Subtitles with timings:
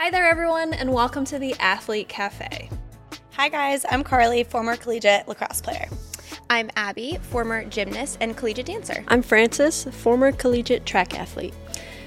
[0.00, 2.70] Hi there, everyone, and welcome to the Athlete Cafe.
[3.32, 3.84] Hi, guys.
[3.90, 5.88] I'm Carly, former collegiate lacrosse player.
[6.48, 9.04] I'm Abby, former gymnast and collegiate dancer.
[9.08, 11.52] I'm Francis, former collegiate track athlete.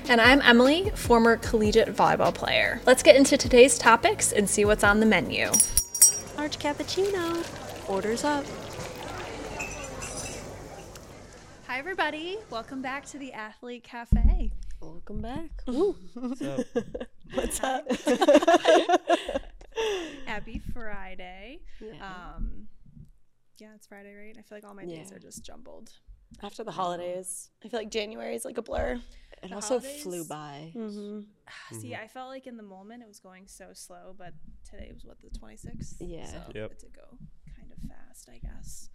[0.08, 2.80] And I'm Emily, former collegiate volleyball player.
[2.86, 5.48] Let's get into today's topics and see what's on the menu.
[6.38, 7.46] Large cappuccino.
[7.90, 8.46] Orders up.
[11.68, 12.38] Hi, everybody.
[12.50, 14.52] Welcome back to the Athlete Cafe.
[14.82, 15.50] Welcome back.
[17.34, 17.86] What's up?
[20.26, 21.60] Happy Friday.
[21.80, 21.94] Yeah.
[22.36, 22.68] Um,
[23.60, 24.36] yeah, it's Friday, right?
[24.38, 25.16] I feel like all my days Yeah.
[25.18, 25.92] are just jumbled.
[26.42, 29.00] After the holidays, I feel like January is like a blur.
[29.44, 30.72] it the also flew by.
[30.76, 31.22] Mm-hmm.
[31.80, 34.34] See, I felt like in the moment it was going so slow, but
[34.70, 35.96] today was what the 26th.
[36.00, 36.26] Yeah.
[36.26, 36.72] So Yep.
[36.72, 37.18] it did go
[37.56, 38.90] kind of fast, I guess.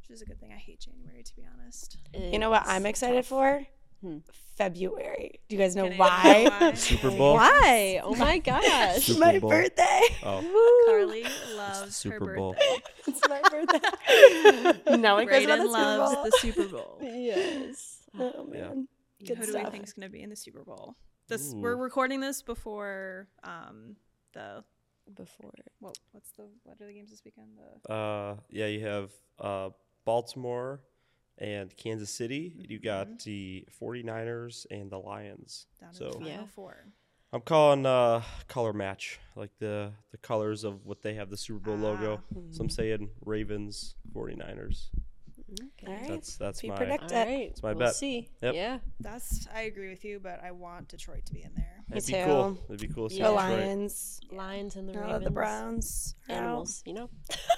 [0.00, 0.52] Which is a good thing.
[0.54, 1.98] I hate January, to be honest.
[2.14, 3.62] You know what I'm excited for?
[4.02, 4.18] Hmm.
[4.56, 5.40] February.
[5.48, 6.48] Do you guys know why?
[6.60, 6.72] why?
[6.74, 7.34] Super Bowl.
[7.34, 8.00] Why?
[8.02, 9.04] Oh my gosh.
[9.04, 10.00] Super my birthday.
[10.22, 11.24] Oh, Carly
[11.56, 12.52] loves Super Bowl.
[12.54, 12.82] birthday.
[13.08, 14.96] It's my birthday.
[14.98, 16.24] no one cares about Brayden the Super loves Bowl.
[16.24, 16.98] the Super Bowl.
[17.02, 17.98] yes.
[18.18, 18.60] Oh Yeah.
[18.60, 18.88] man.
[19.24, 19.72] Good Who do we stuff.
[19.72, 20.94] think is going to be in the Super Bowl?
[21.28, 21.56] This Ooh.
[21.56, 23.96] we're recording this before um
[24.32, 24.62] the
[25.14, 25.52] Before.
[25.80, 27.48] what what's the what are the games this weekend?
[27.86, 29.70] The uh, yeah, you have uh,
[30.04, 30.80] Baltimore
[31.38, 32.54] and Kansas City.
[32.68, 35.66] You got the 49ers and the Lions.
[35.80, 36.46] down in So the final Yeah.
[36.46, 36.76] four.
[37.32, 41.58] I'm calling uh, color match, like the the colors of what they have the Super
[41.70, 42.20] Bowl logo.
[42.34, 42.38] Ah.
[42.52, 44.88] So I'm saying Ravens, 49ers.
[45.86, 46.08] All right.
[46.08, 47.24] That's that's We my predict All it.
[47.26, 47.48] right.
[47.50, 47.94] That's my we'll bet.
[47.96, 48.30] see.
[48.42, 48.54] Yep.
[48.54, 48.78] Yeah.
[49.00, 51.75] That's I agree with you, but I want Detroit to be in there.
[51.88, 52.54] Me It'd be cool.
[52.54, 52.58] too.
[52.68, 53.28] It'd be cool to see Yeah.
[53.30, 53.58] The Detroit.
[53.60, 54.20] Lions.
[54.32, 55.24] Lions and the Uh, Ravens.
[55.24, 56.14] the Browns.
[56.28, 56.38] are out.
[56.42, 57.10] Animals, you know?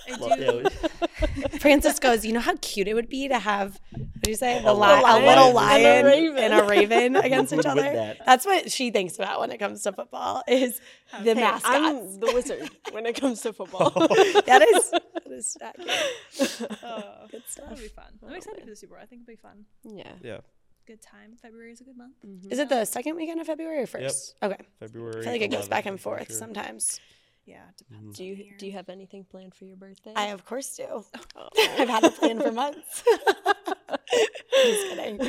[0.06, 0.20] I do.
[0.20, 4.22] Well, yeah, we- Francis goes, you know how cute it would be to have, what
[4.22, 6.36] do you say, the A lion a little and a lion raven.
[6.44, 7.80] and a raven against each With other.
[7.82, 8.18] that.
[8.26, 10.78] That's what she thinks about when it comes to football is
[11.24, 11.64] the Hey, mascots.
[11.74, 13.88] I'm the wizard when it comes to football.
[13.98, 16.78] that is that is accurate.
[16.82, 18.04] Oh, Good that'll be fun.
[18.22, 19.02] I'm Oh, excited for the Super Bowl.
[19.02, 19.64] I think it'll be fun.
[19.84, 20.12] yeah.
[20.22, 20.38] yeah,
[20.88, 21.36] Good time.
[21.42, 22.14] February is a good month.
[22.50, 24.34] Is it the second weekend of February or first?
[24.42, 24.56] Okay.
[24.80, 25.20] February.
[25.20, 26.36] I feel like it goes back and forth sure.
[26.38, 26.98] sometimes.
[27.44, 28.16] Yeah, it depends.
[28.16, 30.14] Do you do you have anything planned for your birthday?
[30.16, 31.04] I of course do.
[31.36, 31.48] Oh.
[31.78, 33.04] I've had a plan for months.
[34.64, 35.20] Just kidding.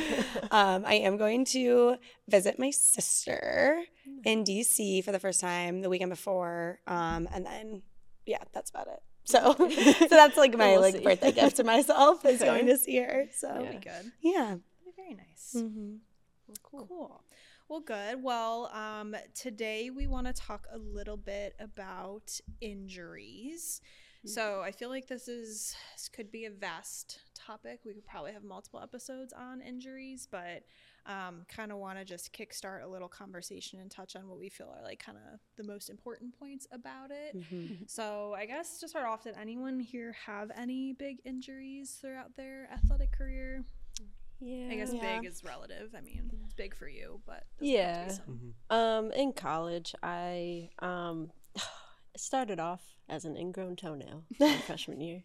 [0.49, 1.97] Um, I am going to
[2.29, 3.83] visit my sister
[4.23, 7.81] in DC for the first time the weekend before, um, and then
[8.25, 9.01] yeah, that's about it.
[9.25, 9.53] So,
[9.99, 11.03] so that's like my We'll like see.
[11.03, 12.45] birthday gift to myself is Okay.
[12.49, 13.25] going to see her.
[13.35, 13.71] So That'll Yeah.
[13.71, 14.11] be good.
[14.21, 14.55] yeah.
[14.99, 15.55] Very nice.
[15.55, 15.95] Mm-hmm.
[16.63, 17.23] Cool.
[17.67, 18.23] Well, good.
[18.23, 23.81] Well, um, today we want to talk a little bit about injuries.
[24.25, 27.79] So I feel like this is this could be a vast topic.
[27.85, 30.63] We could probably have multiple episodes on injuries, but
[31.05, 34.49] um, kind of want to just kickstart a little conversation and touch on what we
[34.49, 37.33] feel are like kind of the most important points about it.
[37.87, 42.67] So I guess to start off, did anyone here have any big injuries throughout their
[42.73, 43.63] athletic career?
[44.39, 44.67] Yeah.
[44.71, 45.19] I guess Yeah.
[45.19, 45.93] big is relative.
[45.97, 48.97] I mean, it's big for you, but doesn't have to be Yeah.
[48.97, 51.31] Um, in college, I um
[52.17, 55.23] started off as an ingrown toenail my freshman year,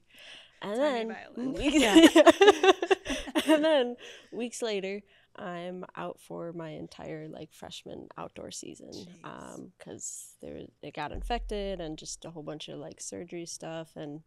[0.62, 1.54] and then violet.
[1.58, 3.96] weeks, and then
[4.32, 5.02] weeks later,
[5.36, 9.24] I'm out for my entire like freshman outdoor season Jeez.
[9.24, 13.88] um because there it got infected and just a whole bunch of like surgery stuff
[13.96, 14.20] and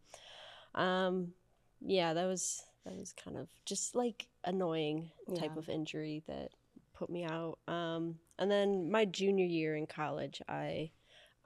[0.76, 1.32] um
[1.80, 5.60] yeah that was that was kind of just like annoying type Yeah.
[5.60, 6.50] of injury that
[6.94, 7.60] put me out.
[7.68, 10.92] Um and then my junior year in college i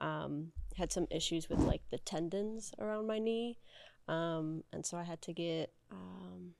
[0.00, 3.58] um had some issues with like the tendons around my knee.
[4.08, 6.54] Um and so i had to get um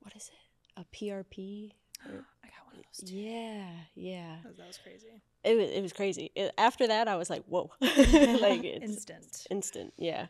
[0.00, 0.80] what is it?
[0.80, 1.72] A prp
[2.08, 3.16] or- I got one of those too.
[3.16, 4.36] yeah yeah.
[4.42, 5.20] That was, that was crazy.
[5.44, 6.30] it was, it was crazy.
[6.34, 7.70] It- after that i was like whoa.
[7.80, 9.46] Like it's Instant.
[9.50, 10.26] instant yeah.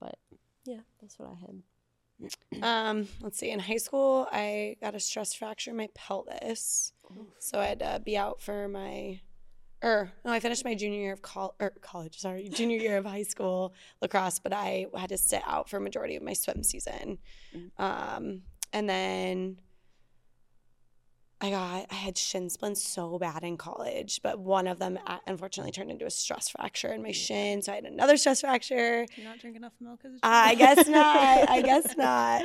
[0.00, 0.16] But
[0.64, 1.62] yeah that's what i had
[2.62, 3.50] Um, let's see.
[3.50, 6.92] In high school, I got a stress fracture in my pelvis,
[7.38, 9.20] so I had to be out for my.
[9.82, 12.18] Or no, I finished my junior year of col- or college.
[12.18, 15.80] Sorry, junior year of high school lacrosse, but I had to sit out for a
[15.80, 17.18] majority of my swim season.
[17.78, 18.42] Um,
[18.72, 19.58] and then
[21.44, 25.18] I got I had shin splints so bad in college, but one of them uh,
[25.26, 29.04] unfortunately turned into a stress fracture in my shin, so I had another stress fracture.
[29.04, 30.58] Do you not drink enough milk as a I child?
[30.58, 31.50] guess not.
[31.50, 32.42] I guess not.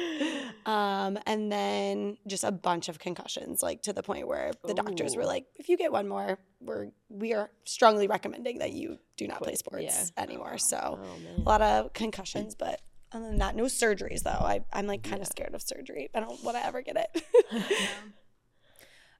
[0.65, 5.15] Um, and then just a bunch of concussions, like to the point where the doctors
[5.15, 9.27] were like, "If you get one more, we're we are strongly recommending that you do
[9.29, 10.05] not play sports Yeah.
[10.21, 12.81] anymore." oh So man a lot of concussions, but
[13.13, 14.31] other than that, no surgeries though.
[14.31, 16.09] I I'm like kind of scared of surgery.
[16.13, 17.23] I don't want to ever get it.
[17.53, 17.61] Yeah.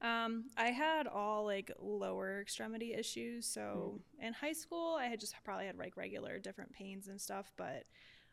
[0.01, 3.45] Um, I had all like lower extremity issues.
[3.45, 7.51] So in high school, I had just probably had like regular different pains and stuff.
[7.57, 7.83] But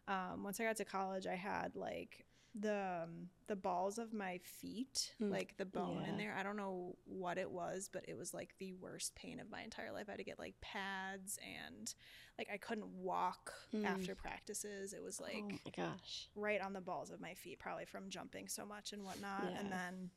[0.08, 2.24] um, once I got to college, I had like
[2.58, 5.30] the um, the balls of my feet, Mm.
[5.30, 6.34] like the bone in there.
[6.38, 9.62] I don't know what it was, but it was like the worst pain of my
[9.62, 10.04] entire life.
[10.08, 11.92] I had to get like pads and
[12.38, 13.84] like I couldn't walk Mm.
[13.84, 14.92] after practices.
[14.94, 16.28] It was like oh my gosh.
[16.36, 19.52] right on the balls of my feet, probably from jumping so much and whatnot.
[19.58, 20.10] And then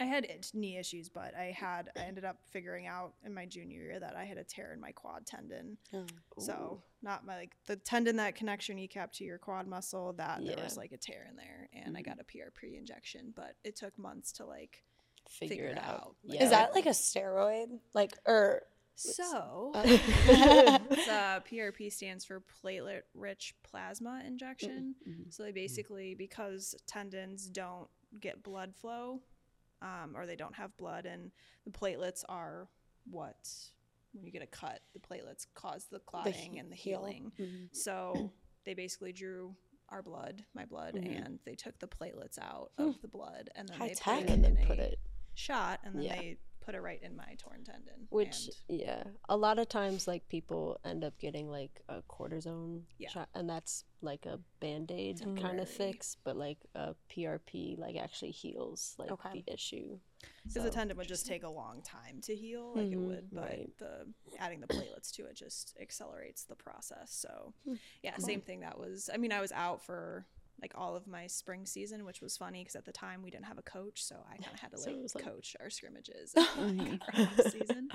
[0.00, 3.80] I had knee issues, but I had I ended up figuring out in my junior
[3.82, 5.76] year that I had a tear in my quad tendon.
[5.92, 6.04] Oh.
[6.38, 10.12] So not my like the tendon that connects your kneecap to your quad muscle.
[10.12, 13.56] That there was like a tear in there, and I got a PRP injection, but
[13.64, 14.84] it took months to like.
[15.28, 15.94] Figure, Figure it it out.
[15.94, 16.16] out.
[16.22, 16.42] Yeah.
[16.44, 17.80] Is that like a steroid?
[17.92, 18.62] Like, or
[18.94, 24.94] So, Uh, uh, PRP stands for platelet rich plasma injection.
[25.06, 25.30] Mhm.
[25.32, 27.88] So they basically, because tendons don't
[28.20, 29.20] get blood flow,
[29.82, 31.30] um, or they don't have blood, and
[31.64, 32.68] the platelets are
[33.10, 33.48] what
[34.12, 37.00] when you get a cut, the platelets cause the clotting he- and the heal.
[37.04, 37.32] healing.
[37.38, 37.68] Mhm.
[37.72, 38.32] So
[38.64, 39.54] they basically drew
[39.90, 41.24] our blood, my blood, Mhm.
[41.26, 44.44] and they took the platelets out of the blood, and then High they put it
[44.44, 44.98] in put it
[45.38, 46.16] shot, and then Yeah.
[46.16, 48.06] they put it right in my torn tendon.
[48.10, 52.82] Which and yeah, a lot of times like people end up getting like a cortisone
[52.98, 53.08] Yeah.
[53.08, 56.16] shot, and that's like a band aid kind of fix.
[56.24, 59.42] But like a PRP like actually heals like Okay.
[59.46, 59.98] the issue.
[60.44, 63.06] because the tendon would just take a long time to heal, like it Mhm.
[63.06, 63.76] would, but Right.
[63.78, 67.12] the adding the platelets to it just accelerates the process.
[67.12, 67.74] So, Hmm.
[68.02, 68.60] yeah, same thing.
[68.60, 70.26] That was, I mean, I was out for
[70.60, 73.44] like all of my spring season, which was funny because at the time we didn't
[73.46, 75.70] have a coach, so I kind of had to So like, was like- coach our
[75.70, 77.00] scrimmages and, like,
[77.38, 77.88] our season.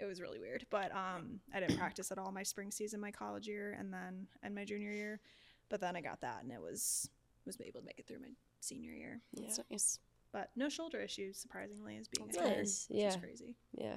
[0.00, 3.10] It was really weird, but um, I didn't practice at all my spring season, my
[3.10, 5.20] college year, and then and my junior year.
[5.68, 7.08] But then I got that, and it was
[7.46, 8.28] was able to make it through my
[8.60, 9.20] senior year.
[9.34, 9.98] That's nice.
[10.32, 12.86] But no shoulder issues, surprisingly, as being That's a kid, nice.
[12.88, 13.08] which Yeah.
[13.08, 13.56] is crazy.
[13.72, 13.96] Yeah.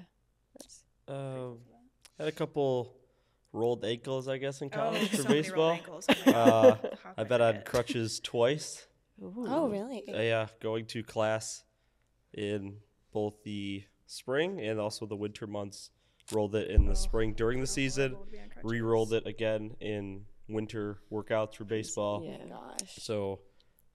[0.58, 1.50] That's Uh,
[2.18, 2.96] had a couple
[3.53, 5.71] rolled ankles, I guess, in college for Oh, so baseball.
[5.71, 6.06] ankles.
[6.27, 6.77] Oh Uh,
[7.18, 7.65] I bet on forget?
[7.65, 8.88] crutches twice.
[9.24, 10.03] Oh, really?
[10.07, 11.63] Uh, yeah, going to class
[12.33, 12.77] in
[13.13, 15.92] both the spring and also the winter months.
[16.31, 18.12] Rolled it in the Oh, spring during the season.
[18.13, 18.71] horrible to be on crutches.
[18.71, 22.24] Re-rolled it again in winter workouts for baseball.
[22.24, 22.38] Yeah.
[22.48, 22.95] Gosh.
[23.00, 23.39] So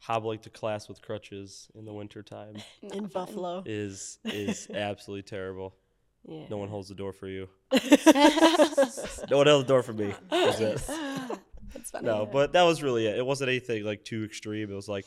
[0.00, 3.06] hobbling to class with crutches in the winter time in.
[3.06, 3.62] Buffalo.
[3.64, 5.74] is is absolutely terrible.
[6.28, 6.46] Yeah.
[6.50, 7.48] No one holds the door for you.
[9.30, 10.14] No one held the door for me.
[10.30, 10.82] That's it.
[11.72, 12.06] That's funny.
[12.06, 13.18] No, but that was really it.
[13.18, 14.70] It wasn't anything like too extreme.
[14.70, 15.06] It was like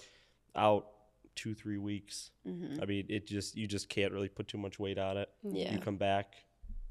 [0.55, 0.87] out
[1.35, 2.31] two, three weeks.
[2.47, 2.81] Mhm.
[2.81, 5.29] I mean, it just you just can't really put too much weight on it.
[5.43, 5.73] Yeah.
[5.73, 6.35] You come back,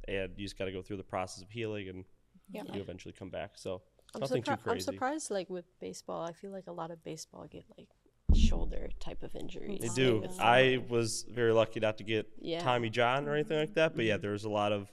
[0.07, 2.05] and you just got to go through the process of healing, and
[2.51, 2.63] Yeah.
[2.73, 3.53] you eventually come back.
[3.57, 3.83] So
[4.15, 7.03] I'm, nothing too surpri- I'm surprised, like with baseball, I feel like a lot of
[7.05, 7.89] baseball get like
[8.35, 9.81] shoulder type of injuries.
[9.81, 10.23] They do.
[10.25, 10.43] yeah.
[10.43, 12.61] I was very lucky not to get Yeah.
[12.61, 14.23] Tommy John or anything like that, but yeah, mm-hmm.
[14.23, 14.91] there was a lot of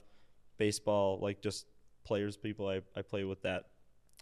[0.58, 1.66] baseball, like just
[2.04, 3.64] players, people I, I play with that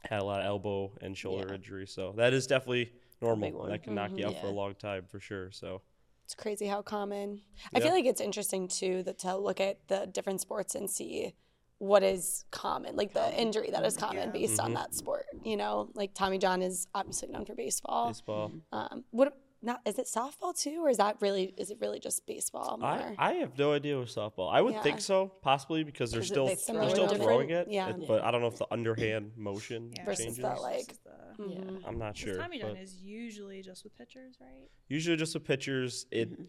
[0.04, 1.54] had a lot of elbow and shoulder Yeah.
[1.54, 1.86] injury.
[1.86, 3.48] So that is definitely normal.
[3.48, 3.70] big one.
[3.70, 4.28] That can knock you mm-hmm.
[4.28, 5.50] out for a long time for sure.
[5.50, 5.82] So
[6.24, 7.42] It's crazy how common.
[7.74, 11.34] I feel like it's interesting too that to look at the different sports and see
[11.78, 14.30] what is common, like the injury that is common Yeah.
[14.30, 14.74] based on Mhm.
[14.74, 15.26] that sport.
[15.44, 18.08] You know, like Tommy John is obviously known for baseball.
[18.08, 18.52] baseball.
[18.72, 22.26] Um, what not is it softball too, or is that really is it really just
[22.26, 22.76] baseball?
[22.78, 22.88] More?
[22.90, 24.52] I, I have no idea with softball.
[24.52, 24.82] I would Yeah.
[24.82, 27.68] think so, possibly because they're 'Cause still they they're still throwing it.
[27.70, 27.88] Yeah.
[27.88, 30.04] it- But I don't know if the underhand motion Yeah.
[30.04, 30.42] Versus changes.
[30.42, 31.80] the, like- the- Mhm.
[31.80, 31.88] Yeah.
[31.88, 32.36] I'm not sure.
[32.36, 34.68] Tommy John is usually just with pitchers, right?
[34.88, 36.06] usually just with pitchers.
[36.10, 36.30] It.
[36.30, 36.46] Mhm.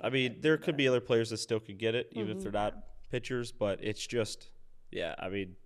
[0.00, 2.42] I mean, there could be other players that still could get it, even if Mhm.
[2.44, 3.52] they're not pitchers.
[3.52, 4.50] But it's just,
[4.94, 5.14] yeah.
[5.18, 5.56] I mean,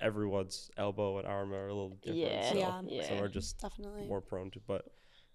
[0.00, 2.18] everyone's elbow and arm are a little different.
[2.20, 2.50] Yeah.
[2.50, 2.82] So Yeah.
[2.86, 3.08] Yeah.
[3.08, 4.06] some are just Definitely.
[4.06, 4.60] more prone to.
[4.66, 4.86] But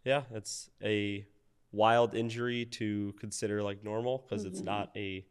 [0.06, 1.26] yeah, it's a
[1.72, 4.66] wild injury to consider like normal because it's Mhm.
[4.66, 5.26] not a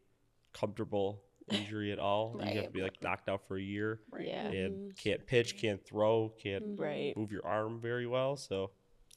[0.53, 2.37] comfortable injury at all.
[2.39, 4.47] You have to be like knocked out for a year Yeah.
[4.49, 6.79] and can't pitch, can't throw, can't Mhm.
[6.79, 7.17] Right.
[7.17, 8.37] move your arm very well.
[8.37, 8.71] So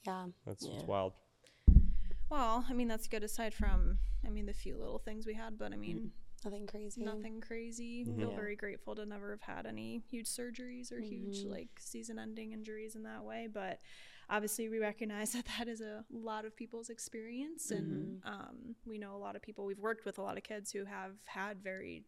[0.07, 0.29] Yeah.
[0.47, 0.85] that's it's Yeah.
[0.87, 1.13] wild.
[2.31, 5.59] Well, I mean that's good aside from I mean the few little things we had,
[5.59, 6.13] but I mean
[6.45, 7.03] Nothing crazy.
[7.03, 8.05] nothing crazy.
[8.05, 8.17] Mhm.
[8.17, 8.37] Feel Yeah.
[8.37, 11.51] very grateful to never have had any huge surgeries or huge Mhm.
[11.51, 13.47] like season-ending injuries in that way.
[13.49, 13.81] But
[14.29, 19.17] obviously, we recognize that that is a lot of people's experience, and um, we know
[19.17, 19.65] a lot of people.
[19.65, 22.05] We've worked with a lot of kids who have had very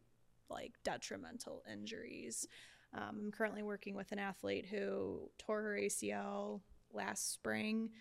[0.48, 2.46] like detrimental injuries.
[2.94, 7.92] Um, I'm currently working with an athlete who tore her ACL last spring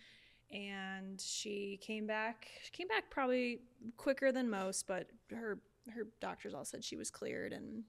[0.50, 3.60] and she came back she came back probably
[3.98, 5.60] quicker than most but her
[5.94, 7.84] her doctors all said she was cleared and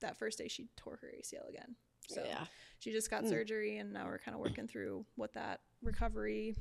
[0.00, 1.74] that first day she tore her ACL again
[2.08, 2.44] so yeah.
[2.78, 3.28] she just got Mm.
[3.28, 6.54] surgery and now we're kind of working through what that recovery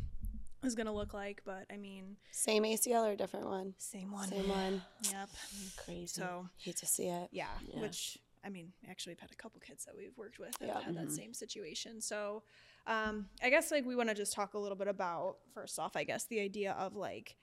[0.63, 1.41] is going to look like.
[1.45, 3.73] But I mean, Same ACL or a different one?
[3.77, 4.27] same one.
[4.27, 4.81] Same one.
[5.11, 5.29] Yep.
[5.85, 6.07] Crazy.
[6.07, 7.29] So Hate to see it.
[7.31, 7.79] yeah, Yeah.
[7.81, 10.79] which I mean, actually, we've had a couple kids that we've worked with that Yeah.
[10.81, 12.01] had that same situation.
[12.01, 12.43] So,
[12.87, 15.95] um, I guess like we want to just talk a little bit about first off,
[15.95, 17.35] I guess the idea of like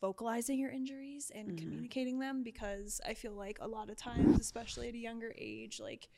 [0.00, 1.56] vocalizing your injuries and mm-hmm.
[1.56, 5.80] communicating them because I feel like a lot of times, especially at a younger age,
[5.80, 6.08] like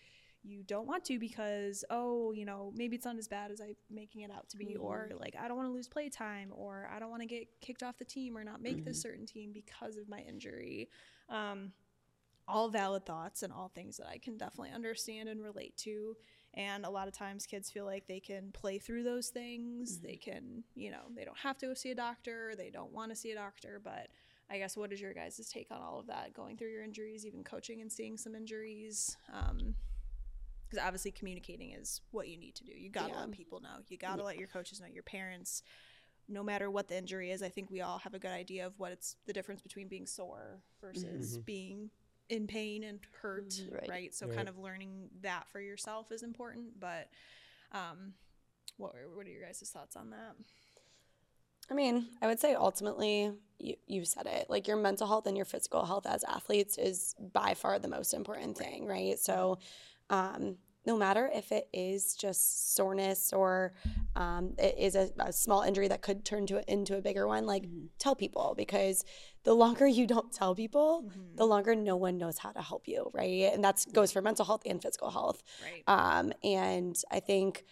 [0.42, 3.74] you don't want to because oh you know maybe it's not as bad as i'm
[3.90, 5.20] making it out to be or mm-hmm.
[5.20, 7.98] like i don't want to lose playtime or i don't want to get kicked off
[7.98, 9.08] the team or not make this mm-hmm.
[9.08, 10.88] certain team because of my injury.
[11.28, 11.72] Um,
[12.48, 16.16] all valid thoughts and all things that I can definitely understand and relate to.
[16.56, 19.98] And a lot of times kids feel like they can play through those things.
[19.98, 20.30] They mm-hmm.
[20.30, 23.16] can, you know, they don't have to go see a doctor, they don't want to
[23.16, 23.80] see a doctor.
[23.82, 24.08] But
[24.50, 26.32] I guess what is your guys' take on all of that?
[26.32, 29.16] Going through your injuries, even coaching and seeing some injuries?
[29.32, 29.74] Um,
[30.68, 32.72] because obviously, communicating is what you need to do.
[32.72, 33.20] You got to Yeah.
[33.20, 33.82] let people know.
[33.88, 35.62] You got to let your coaches know, your parents.
[36.28, 38.76] No matter what the injury is, I think we all have a good idea of
[38.78, 41.42] what it's the difference between being sore versus mm-hmm.
[41.42, 41.90] being
[42.28, 43.88] in pain and hurt, right?
[43.88, 44.14] Right.
[44.14, 46.80] So kind of learning that for yourself is important.
[46.80, 47.08] But
[47.72, 48.14] um,
[48.76, 50.36] what what are your guys' thoughts on that?
[51.70, 54.48] I mean, I would say ultimately, you, you said it.
[54.48, 58.14] Like your mental health and your physical health as athletes is by far the most
[58.14, 59.18] important thing, right?
[59.18, 59.58] So,
[60.10, 63.72] um, no matter if it is just soreness or
[64.16, 67.44] um, it is a, a small injury that could turn to into a bigger one,
[67.44, 67.66] like
[67.98, 69.04] tell people because
[69.44, 73.10] the longer you don't tell people, the longer no one knows how to help you,
[73.12, 73.52] right?
[73.52, 75.42] And that goes for mental health and physical health.
[75.62, 75.82] Right.
[75.86, 77.64] Um, and I think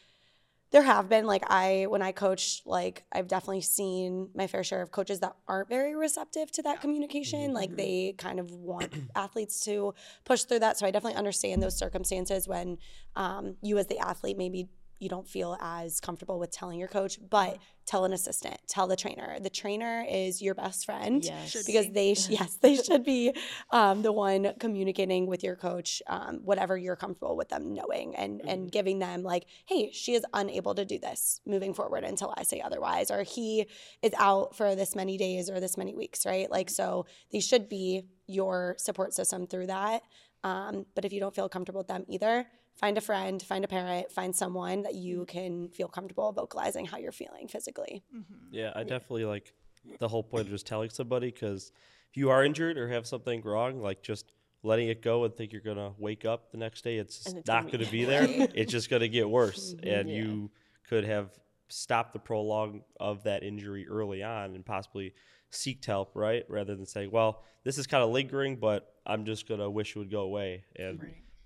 [0.71, 4.83] there have been like I when I coach, like I've definitely seen my fair share
[4.83, 7.55] of coaches that aren't very receptive to that communication.
[7.55, 10.77] Like they kind of want athletes to push through that.
[10.77, 12.77] So I definitely understand those circumstances when
[13.17, 14.69] um, you as the athlete maybe
[15.05, 18.97] you don't feel as comfortable with telling your coach, but tell an assistant, tell the
[18.97, 19.37] trainer.
[19.41, 21.51] The trainer is your best friend Yes.
[21.51, 23.35] Should because they sh- yes they should be
[23.71, 28.41] um, the one communicating with your coach um, whatever you're comfortable with them knowing and
[28.47, 32.43] and giving them like hey she is unable to do this moving forward until I
[32.43, 33.67] say otherwise or he
[34.03, 36.51] is out for this many days or this many weeks right?
[36.51, 40.03] Like so they should be your support system through that
[40.43, 42.47] um, but if you don't feel comfortable with them either
[42.77, 45.25] find a friend find a parent find someone that you mm-hmm.
[45.25, 48.35] can feel comfortable vocalizing how you're feeling physically mm-hmm.
[48.55, 49.53] Yeah, I definitely like
[49.99, 51.73] the whole point of just telling somebody because
[52.11, 55.53] if you are injured or have something wrong, like just letting it go and think
[55.53, 58.27] you're gonna wake up the next day, it's, it's not gonna gonna be- be there.
[58.55, 59.89] It's just gonna get worse, mm-hmm.
[59.89, 60.17] and yeah.
[60.17, 60.51] you
[60.89, 61.31] could have
[61.69, 65.15] stopped the prolong of that injury early on and possibly
[65.51, 66.45] seeked help, right?
[66.49, 69.99] Rather than saying, "Well, this is kind of lingering, but I'm just gonna wish it
[69.99, 71.01] would go away." And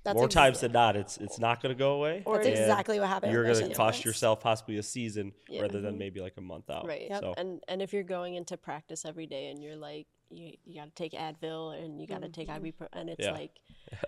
[0.08, 2.22] That's more ex- times than not, it's it's not gonna go away.
[2.26, 5.62] That's exactly what happened You're gonna cost yourself possibly a season Yeah.
[5.62, 6.86] rather than maybe like a month out.
[6.86, 7.06] Right.
[7.10, 7.20] Yep.
[7.20, 10.74] So And and if you're going into practice every day and you're like you, you
[10.78, 13.32] got to take Advil and you got to take ibuprofen and it's Yeah.
[13.32, 13.52] like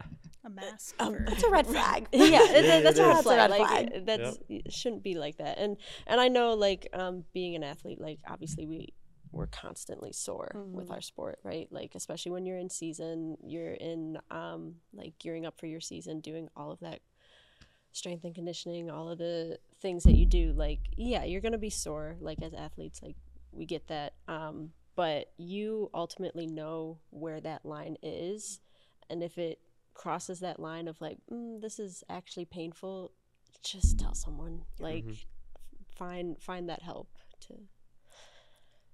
[0.44, 0.94] A mask.
[0.98, 2.08] Um, that's a red flag.
[2.12, 3.24] yeah, it, Yeah, that's it a red flag.
[3.24, 3.90] That's a red Like flag.
[3.92, 5.58] it- that's it shouldn't be like that.
[5.58, 5.76] And
[6.06, 8.94] and I know like um being an athlete, like obviously we
[9.32, 11.68] we're constantly sore with our sport, right?
[11.70, 16.20] Like especially when you're in season, you're in um like gearing up for your season,
[16.20, 17.00] doing all of that
[17.92, 20.52] strength and conditioning, all of the things that you do.
[20.52, 22.16] Like yeah, you're gonna be sore.
[22.20, 23.16] Like as athletes, like
[23.52, 24.14] we get that.
[24.28, 28.60] Um, but you ultimately know where that line is,
[29.08, 29.60] and if it
[29.94, 33.12] crosses that line of like mm, this is actually painful
[33.62, 35.04] just tell someone like
[35.96, 37.08] find find that help
[37.40, 37.54] to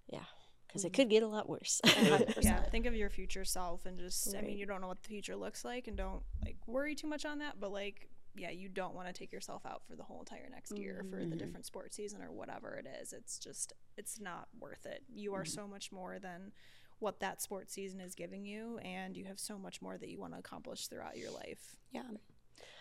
[0.09, 0.21] yeah
[0.67, 1.81] because it could get a lot worse
[2.43, 5.09] yeah, think of your future self and just I mean you don't know what the
[5.09, 8.09] future looks like and don't like worry too much on that, but like
[8.39, 11.25] yeah, you don't want to take yourself out for the whole entire next year for
[11.25, 13.15] the different sports season or whatever it is.
[13.15, 15.03] It's just it's not worth it.
[15.09, 16.53] You are so much more than
[16.99, 20.19] what that sports season is giving you and you have so much more that you
[20.21, 21.77] want to accomplish throughout your life.
[21.93, 22.03] Yeah.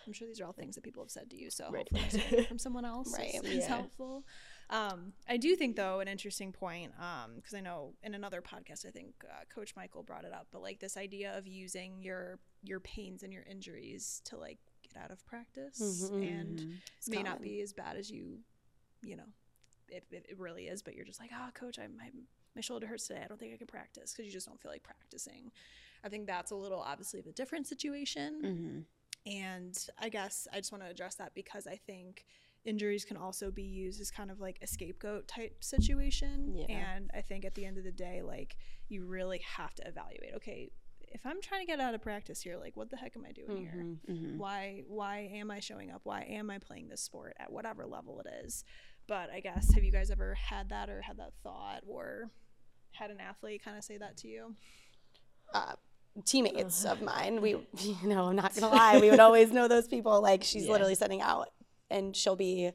[0.06, 1.88] I'm sure these are all things that people have said to you, so Right.
[1.90, 3.34] hopefully it's coming from someone else Right.
[3.34, 3.68] is, is Yeah.
[3.68, 4.24] helpful.
[4.68, 6.92] Um, I do think, though, an interesting point,
[7.36, 10.62] because I know in another podcast, I think uh, Coach Michael brought it up, but
[10.62, 15.12] like this idea of using your your pains and your injuries to like get out
[15.12, 18.38] of practice and It's may not be as bad as you,
[19.02, 19.28] you know,
[19.88, 22.10] it, it, it really is, but you're just like, oh, coach, I, my,
[22.56, 23.22] my shoulder hurts today.
[23.24, 25.52] I don't think I can practice because you just don't feel like practicing.
[26.02, 28.40] I think that's a little obviously of a different situation.
[28.44, 29.32] Mm-hmm.
[29.32, 32.26] And I guess I just want to address that because I think
[32.66, 36.54] injuries can also be used as kind of like a scapegoat type situation.
[36.54, 36.66] Yeah.
[36.68, 38.56] And I think at the end of the day, like
[38.88, 40.70] you really have to evaluate, okay,
[41.08, 43.32] if I'm trying to get out of practice here, like what the heck am I
[43.32, 43.86] doing here?
[44.10, 44.38] Mm-hmm.
[44.38, 46.00] Why why am I showing up?
[46.04, 48.64] Why am I playing this sport at whatever level it is?
[49.08, 52.28] but I guess have you guys ever had that or had that thought or
[52.90, 54.54] had an athlete kind of say that to you?
[55.54, 55.74] uh,
[56.24, 57.40] teammates of mine.
[57.40, 60.20] We, you know, I'm not gonna lie, we would always know those people.
[60.20, 60.72] Like she's Yeah.
[60.72, 61.50] literally sending out,
[61.90, 62.70] and she'll be,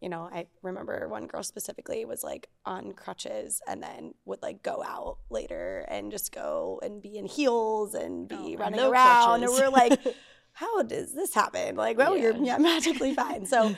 [0.00, 4.62] you know, I remember one girl specifically was like on crutches and then would like
[4.62, 8.90] go out later and just go and be in heels and be Oh, running no
[8.90, 9.58] around, crutches.
[9.58, 10.00] and we're like.
[10.52, 11.76] How does this happen?
[11.76, 12.42] Like, well, you're Yeah.
[12.42, 13.46] yeah, magically fine.
[13.46, 13.74] So,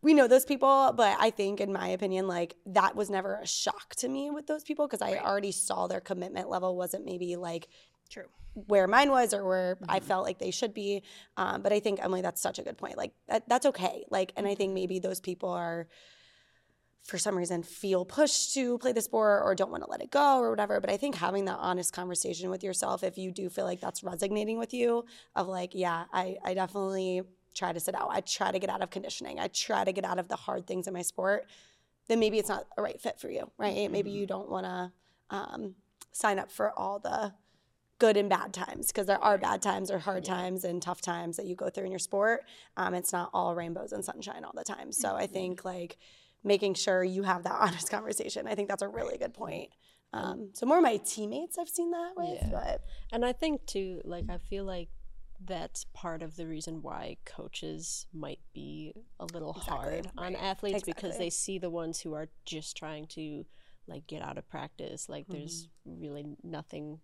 [0.00, 3.46] we know those people, but I think, in my opinion, like that was never a
[3.46, 7.36] shock to me with those people because I already saw their commitment level wasn't maybe
[7.36, 7.68] like
[8.12, 8.28] True.
[8.54, 11.02] where mine was or where I felt like they should be.
[11.36, 12.98] Um, but I think Emily, that's such a good point.
[12.98, 14.04] Like that, that's okay.
[14.10, 15.88] Like, and I think maybe those people are,
[17.02, 20.10] for some reason, feel pushed to play the sport or don't want to let it
[20.10, 20.80] go or whatever.
[20.80, 24.04] But I think having that honest conversation with yourself, if you do feel like that's
[24.04, 25.04] resonating with you,
[25.34, 27.22] of like, yeah, I, I definitely
[27.54, 28.10] try to sit out.
[28.12, 29.40] I try to get out of conditioning.
[29.40, 31.46] I try to get out of the hard things in my sport.
[32.08, 33.90] Then maybe it's not a right fit for you, right?
[33.90, 34.92] Maybe you don't want to
[35.30, 35.74] um,
[36.12, 37.32] sign up for all the
[38.02, 41.36] good and bad times because there are bad times or hard times and tough times
[41.36, 42.40] that you go through in your sport.
[42.76, 44.90] Um, it's not all rainbows and sunshine all the time.
[44.90, 45.98] So I think like
[46.42, 48.48] making sure you have that honest conversation.
[48.48, 49.68] I think that's a really good point.
[50.12, 52.48] Um, so more of my teammates I've seen that with, Yeah.
[52.50, 52.80] but
[53.12, 54.88] And I think too, like I feel like
[55.44, 61.18] that's part of the reason why coaches might be a little hard on athletes because
[61.18, 63.44] they see the ones who are just trying to
[63.86, 65.08] like get out of practice.
[65.08, 66.98] Like there's really nothing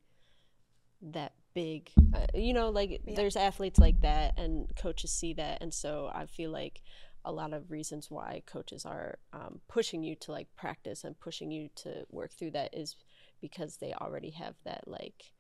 [1.02, 2.70] that big, uh, you know.
[2.70, 6.82] Like there's athletes like that, and coaches see that, and so I feel like
[7.24, 11.50] a lot of reasons why coaches are um, pushing you to like practice and pushing
[11.50, 12.96] you to work through that is
[13.40, 15.32] because they already have that like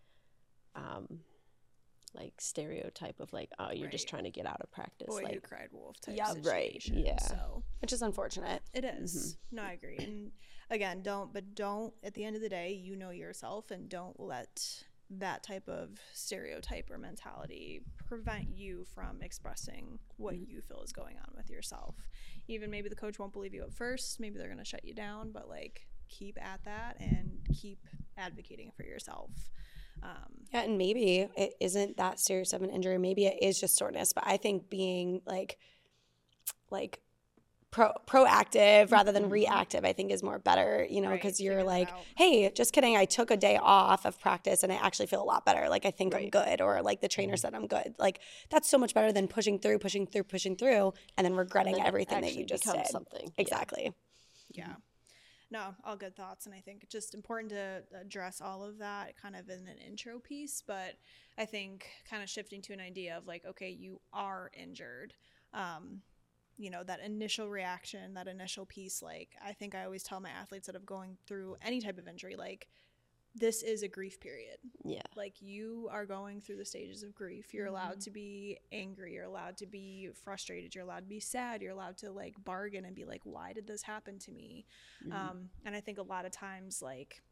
[0.74, 1.20] um
[2.14, 5.24] like stereotype of like oh you're just trying to get out of practice Boy who
[5.24, 7.18] like cried wolf type Yeah, right, yeah.
[7.18, 8.62] So which is unfortunate.
[8.72, 9.36] it is.
[9.52, 9.98] No, I agree.
[9.98, 10.30] And
[10.70, 14.18] again, don't but don't at the end of the day, you know yourself and don't
[14.18, 20.92] let that type of stereotype or mentality prevent you from expressing what you feel is
[20.92, 21.94] going on with yourself.
[22.46, 24.94] Even maybe the coach won't believe you at first, maybe they're going to shut you
[24.94, 27.78] down, but like keep at that and keep
[28.16, 29.30] advocating for yourself.
[30.02, 32.98] Um, Yeah, and maybe it isn't that serious of an injury.
[32.98, 34.12] Maybe it is just soreness.
[34.12, 35.58] But I think being like,
[36.70, 37.00] like,
[37.70, 40.86] pro proactive rather than reactive, I think is more better.
[40.88, 42.96] You know, Right, because you're like, hey, just kidding.
[42.96, 45.68] I took a day off of practice and I actually feel a lot better.
[45.68, 47.94] Like I think I'm good, or like the trainer said I'm good.
[47.98, 51.76] Like that's so much better than pushing through, pushing through, pushing through, and then regretting
[51.76, 52.86] then everything that you just did.
[52.86, 53.24] something.
[53.24, 53.42] Yeah.
[53.42, 53.92] Exactly.
[54.50, 54.74] yeah
[55.50, 59.14] no all good thoughts and i think it's just important to address all of that
[59.20, 60.94] kind of in an intro piece but
[61.38, 65.14] i think kind of shifting to an idea of like okay you are injured
[65.54, 66.02] um
[66.58, 70.30] you know that initial reaction that initial piece like i think i always tell my
[70.30, 72.68] athletes that of going through any type of injury like
[73.34, 74.56] this is a grief period.
[74.84, 75.02] Yeah.
[75.14, 77.54] Like you are going through the stages of grief.
[77.54, 79.12] You're allowed to be angry.
[79.12, 80.74] You're allowed to be frustrated.
[80.74, 81.62] You're allowed to be sad.
[81.62, 84.66] You're allowed to like bargain and be like why did this happen to me?
[85.12, 87.22] Um, and i think a lot of times like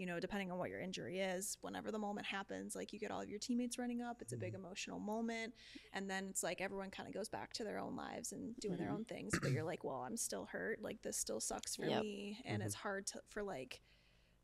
[0.00, 3.10] you know depending on what your injury is whenever the moment happens like you get
[3.10, 4.64] all of your teammates running up it's a big mm-hmm.
[4.64, 5.52] emotional moment.
[5.92, 8.76] And then it's like everyone kind of goes back to their own lives and doing
[8.76, 8.96] their mm-hmm.
[8.96, 10.82] own things but you're like well i'm still hurt.
[10.82, 12.02] Like this still sucks for Yep.
[12.02, 12.38] me.
[12.46, 12.66] And mm-hmm.
[12.66, 13.82] it's hard to, for like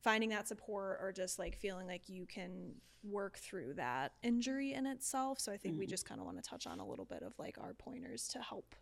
[0.03, 4.85] finding that support or just like feeling like you can work through that injury in
[4.85, 5.41] itself.
[5.41, 7.33] So I think we just kind of want to touch on a little bit of
[7.39, 8.75] like our pointers to help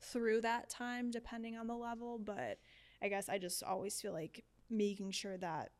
[0.00, 2.58] through that time depending on the level, but
[3.02, 5.70] I guess I just always feel like making sure that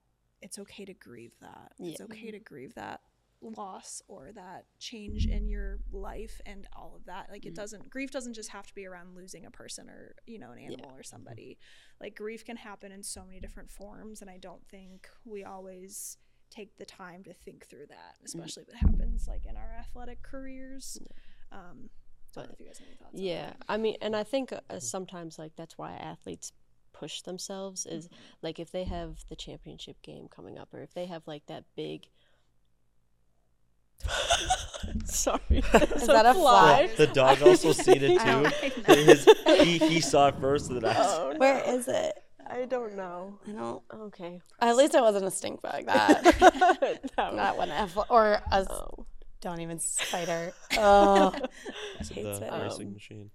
[0.42, 1.72] it's okay to grieve that.
[1.78, 3.00] It's okay to grieve that
[3.40, 7.28] loss or that change in your life and all of that.
[7.30, 10.38] Like it doesn't grief doesn't just have to be around losing a person or, you
[10.38, 11.58] know, an animal or somebody.
[12.00, 16.18] Like grief can happen in so many different forms and I don't think we always
[16.50, 20.22] take the time to think through that, especially if it happens like in our athletic
[20.22, 20.98] careers.
[21.52, 21.90] Um
[22.32, 23.56] so I don't know if you guys have any thoughts on yeah that.
[23.70, 26.52] i mean and i think uh, sometimes like that's why athletes
[26.98, 28.14] push themselves is Mm-hmm.
[28.42, 31.64] like if they have the championship game coming up or if they have like that
[31.76, 32.06] big
[35.04, 36.88] sorry is that a fly?
[36.96, 38.92] The dog also seen it too.
[38.94, 39.28] His,
[39.62, 40.94] he, he saw it first, and then I.
[40.98, 41.38] oh, no.
[41.38, 42.14] Where is it?
[42.50, 43.82] i don't know I don't.
[44.06, 45.84] okay At least it wasn't a stink bug.
[45.86, 49.04] That That not one F or a Oh.
[49.40, 50.52] don't even spider.
[50.78, 51.34] Oh,
[52.00, 52.62] It's hates the it.
[52.62, 53.30] racing Um, machine.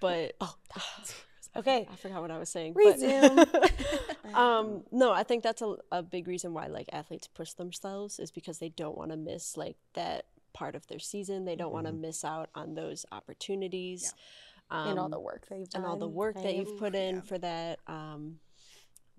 [0.00, 0.54] but oh,
[1.56, 1.88] okay.
[1.90, 2.74] I forgot what I was saying.
[2.74, 3.44] Resume.
[3.50, 3.72] But,
[4.34, 8.30] um, no, I think that's a, a big reason why like athletes push themselves is
[8.30, 11.44] because they don't want to miss like that part of their season.
[11.44, 14.12] They don't want to miss out on those opportunities.
[14.70, 15.82] um, and all the work that you've done.
[15.82, 17.78] and all the work that you've put in for that.
[17.86, 18.38] Um,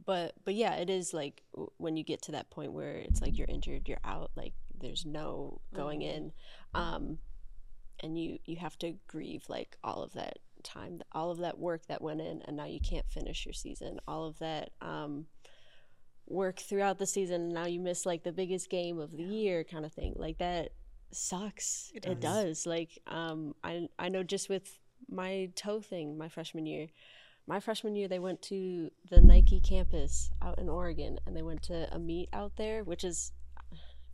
[0.06, 3.22] but but yeah, it is like w- when you get to that point where it's
[3.22, 4.32] like you're injured, you're out.
[4.36, 6.32] Like there's no going in,
[6.74, 7.18] um,
[8.02, 11.86] and you you have to grieve like all of that time, all of that work
[11.88, 14.00] that went in, and now you can't finish your season.
[14.08, 14.72] All of that.
[14.82, 15.26] Um,
[16.28, 19.64] work throughout the season and now you miss like the biggest game of the year
[19.64, 20.70] kind of thing like that
[21.12, 22.44] sucks It it does.
[22.44, 24.78] does, like um i i know just with
[25.10, 26.86] my toe thing my freshman year
[27.48, 31.64] my freshman year they went to the nike campus out in oregon and they went
[31.64, 33.32] to a meet out there which is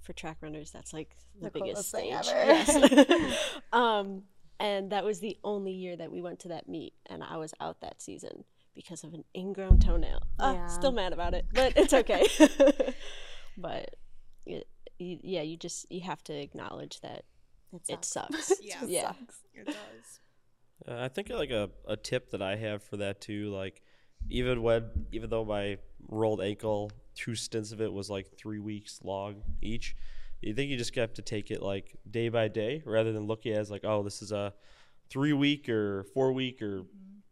[0.02, 2.46] for track runners that's like the, The biggest thing stage ever.
[2.46, 3.38] yes
[3.74, 4.24] um
[4.60, 7.54] and that was the only year that we went to that meet and i was
[7.60, 10.68] out that season because of an ingrown toenail uh, Yeah.
[10.68, 12.26] still mad about it but it's okay
[13.58, 13.96] but
[14.46, 14.68] it,
[15.00, 17.24] you, yeah you just you have to acknowledge that
[17.90, 18.84] it sucks Yeah.
[18.86, 19.14] yeah
[19.54, 20.20] It does.
[20.88, 23.82] Uh, I think like a, a tip that I have for that too, like
[24.30, 25.78] even when even though my
[26.10, 29.96] rolled ankle, two stints of it was like three weeks long each,
[30.46, 33.54] you think you just have to take it like day by day rather than looking
[33.54, 34.54] at it as like, oh, this is a
[35.10, 36.88] three week or four week or mm-hmm.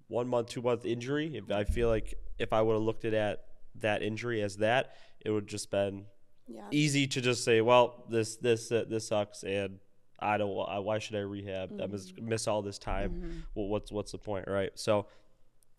[0.08, 1.36] one month, two month injury.
[1.36, 3.46] If I feel like if I would have looked at that
[3.80, 6.06] that injury as that, it would just been
[6.48, 6.62] Yeah.
[6.72, 9.80] easy to just say, well, this this uh, this sucks, and
[10.20, 10.58] I don't.
[10.68, 11.80] I, why should I rehab?
[11.82, 12.30] I miss, mm-hmm.
[12.30, 13.12] miss all this time.
[13.12, 13.40] Mm-hmm.
[13.56, 14.72] Well, what's what's the point, right?
[14.76, 15.08] So,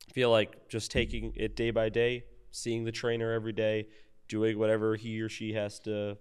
[0.08, 3.88] I feel like just taking it day by day, seeing the trainer every day,
[4.28, 6.16] doing whatever he or she has to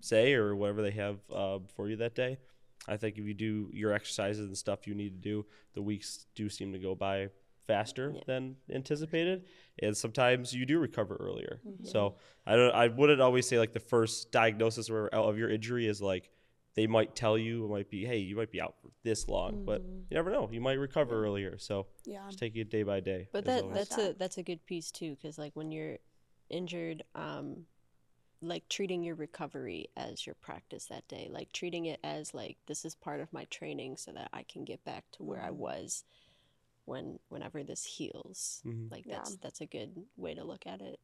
[0.00, 2.38] say or whatever they have uh, for you that day.
[2.86, 6.26] I think if you do your exercises and stuff you need to do, the weeks
[6.34, 7.28] do seem to go by
[7.66, 8.22] faster Yeah.
[8.26, 9.44] than anticipated,
[9.82, 11.60] and sometimes you do recover earlier.
[11.82, 12.14] So
[12.46, 12.74] I don't.
[12.74, 16.30] I wouldn't always say like the first diagnosis or of your injury is like
[16.76, 19.64] they might tell you it might be hey you might be out for this long,
[19.66, 20.48] but you never know.
[20.50, 21.58] You might recover earlier.
[21.58, 22.22] So Yeah.
[22.28, 23.28] just take it day by day.
[23.32, 23.76] but that always.
[23.88, 25.98] that's a that's a good piece too because like when you're
[26.48, 27.66] injured um
[28.40, 32.84] like treating your recovery as your practice that day like treating it as like this
[32.84, 36.04] is part of my training so that i can get back to where i was
[36.84, 38.90] when whenever this heals Mhm.
[38.90, 39.16] like Yeah.
[39.16, 41.00] that's that's a good way to look at it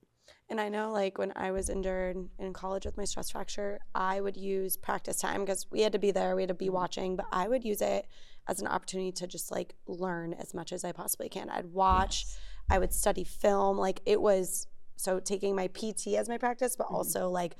[0.49, 4.23] And I know, like, when I was injured in college with my stress fracture, I
[4.23, 7.14] would use practice time because we had to be there, we had to be watching,
[7.14, 8.07] but I would use it
[8.49, 11.51] as an opportunity to just like learn as much as I possibly can.
[11.51, 12.25] I'd watch,
[12.70, 13.77] I would study film.
[13.77, 14.66] Like, it was
[14.97, 16.97] so taking my PT as my practice, but mm-hmm.
[16.97, 17.57] also like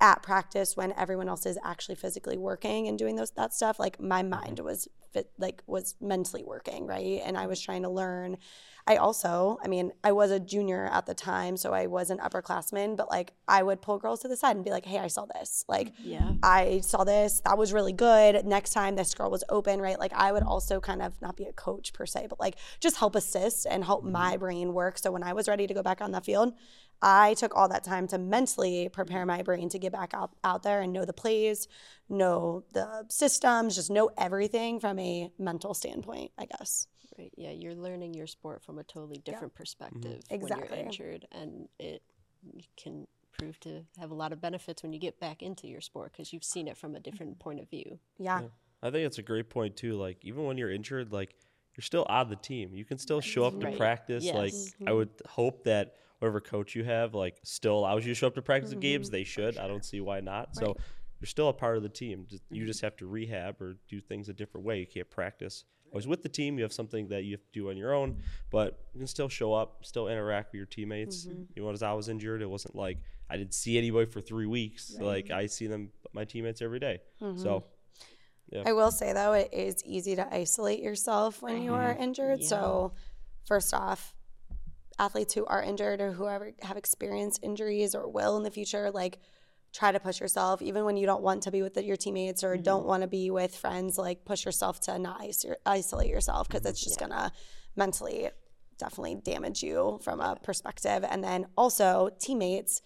[0.00, 4.00] at practice when everyone else is actually physically working and doing those that stuff like
[4.00, 4.30] my mm-hmm.
[4.30, 7.20] mind was fit like was mentally working right?
[7.24, 8.36] And i was trying to learn.
[8.86, 12.18] I also i mean i was a junior at the time so i was an
[12.18, 15.06] upperclassman but like i would pull girls to the side and be like hey i
[15.06, 15.64] saw this.
[15.68, 16.32] Like yeah.
[16.42, 18.44] I saw this, that was really good.
[18.44, 19.98] Next time this girl was open, right?
[19.98, 22.96] Like I would also kind of not be a coach per se, but like just
[22.96, 24.12] help assist and help mm-hmm.
[24.12, 24.98] my brain work.
[24.98, 26.54] So when I was ready to go back on the field,
[27.02, 30.62] I took all that time to mentally prepare my brain to get back out, out
[30.62, 31.66] there and know the plays,
[32.08, 36.86] know the systems, just know everything from a mental standpoint, I guess.
[37.18, 40.34] right yeah you're learning your sport from a totally different perspective mm-hmm.
[40.34, 40.76] when Exactly.
[40.78, 42.02] you're injured and it
[42.76, 43.06] can
[43.38, 46.32] prove to have a lot of benefits when you get back into your sport because
[46.32, 48.42] you've seen it from a different point of view Yeah.
[48.82, 49.94] I think it's a great point too.
[49.96, 51.34] Like even when you're injured, like
[51.76, 52.74] you're still on the team.
[52.74, 53.76] You can still show up to Right.
[53.76, 54.24] practice.
[54.24, 54.74] Like Yes.
[54.86, 58.34] I would hope that whatever coach you have, like still allows you to show up
[58.36, 59.08] to practice and games.
[59.08, 59.16] Mm-hmm.
[59.16, 59.58] They should.
[59.58, 60.54] I don't see why not.
[60.54, 60.76] So
[61.20, 62.26] you're still a part of the team.
[62.28, 62.66] Just, you mm-hmm.
[62.66, 64.80] just have to rehab or do things a different way.
[64.80, 66.56] You can't practice always with the team.
[66.56, 69.28] You have something that you have to do on your own, but you can still
[69.28, 71.26] show up, still interact with your teammates.
[71.26, 71.42] Mm-hmm.
[71.56, 74.46] You know, as I was injured, it wasn't like I didn't see anybody for three
[74.46, 74.96] weeks.
[74.98, 77.00] Like I see them, my teammates every day.
[77.36, 77.64] So
[78.66, 82.44] I will say though, it is easy to isolate yourself when you are injured.
[82.44, 82.92] So,
[83.46, 84.14] first off,
[85.00, 89.18] athletes who are injured or whoever have experienced injuries or will in the future, like
[89.72, 92.56] try to push yourself, even when you don't want to be with your teammates or
[92.56, 92.88] don't mm-hmm.
[92.88, 93.96] want to be with friends.
[93.96, 97.32] Like push yourself to not is- isolate yourself because it's just gonna
[97.76, 98.28] mentally
[98.78, 101.04] definitely damage you from a perspective.
[101.08, 102.82] And then also teammates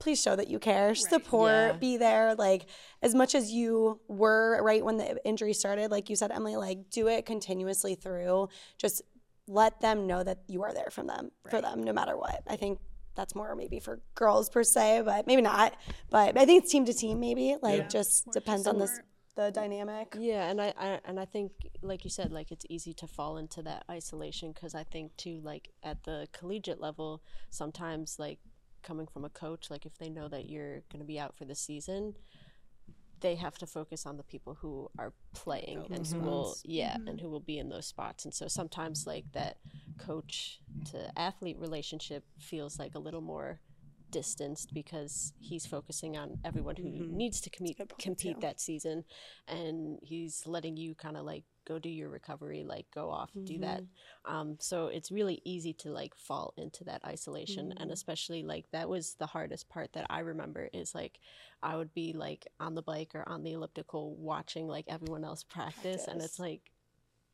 [0.00, 1.72] please show that you care support Yeah.
[1.72, 2.66] be there like
[3.02, 6.88] as much as you were right when the injury started like you said emily like
[6.90, 9.02] do it continuously through just
[9.50, 12.42] let them know that you are there from them for them no matter what.
[12.46, 12.78] I think
[13.16, 15.74] that's more maybe for girls per se but maybe not.
[16.10, 17.56] But i think it's team to team maybe.
[17.60, 19.00] Like just depends on this
[19.36, 20.16] the dynamic.
[20.18, 23.38] Yeah, and I, I and I think like you said, like it's easy to fall
[23.38, 28.38] into that isolation because I think too, like at the collegiate level, sometimes like
[28.82, 31.44] coming from a coach, like if they know that you're going to be out for
[31.44, 32.14] the season,
[33.20, 36.44] they have to focus on the people who are playing Fill and those who will
[36.54, 36.62] spots.
[36.64, 37.08] yeah Mhm.
[37.10, 39.58] and who will be in those spots and so sometimes like that
[39.98, 43.60] coach to athlete relationship feels like a little more
[44.10, 47.10] distanced because he's focusing on everyone who Mhm.
[47.10, 48.40] needs to compete compete too.
[48.40, 49.04] that season
[49.46, 53.58] and he's letting you kind of like go do your recovery like go off do
[53.58, 53.84] that
[54.26, 57.92] um, so it's really easy to like fall into that isolation and Mhm.
[57.92, 61.18] especially like that was the hardest part that i remember is like
[61.62, 65.44] i would be like on the bike or on the elliptical watching like everyone else
[65.44, 66.62] practice, and it's like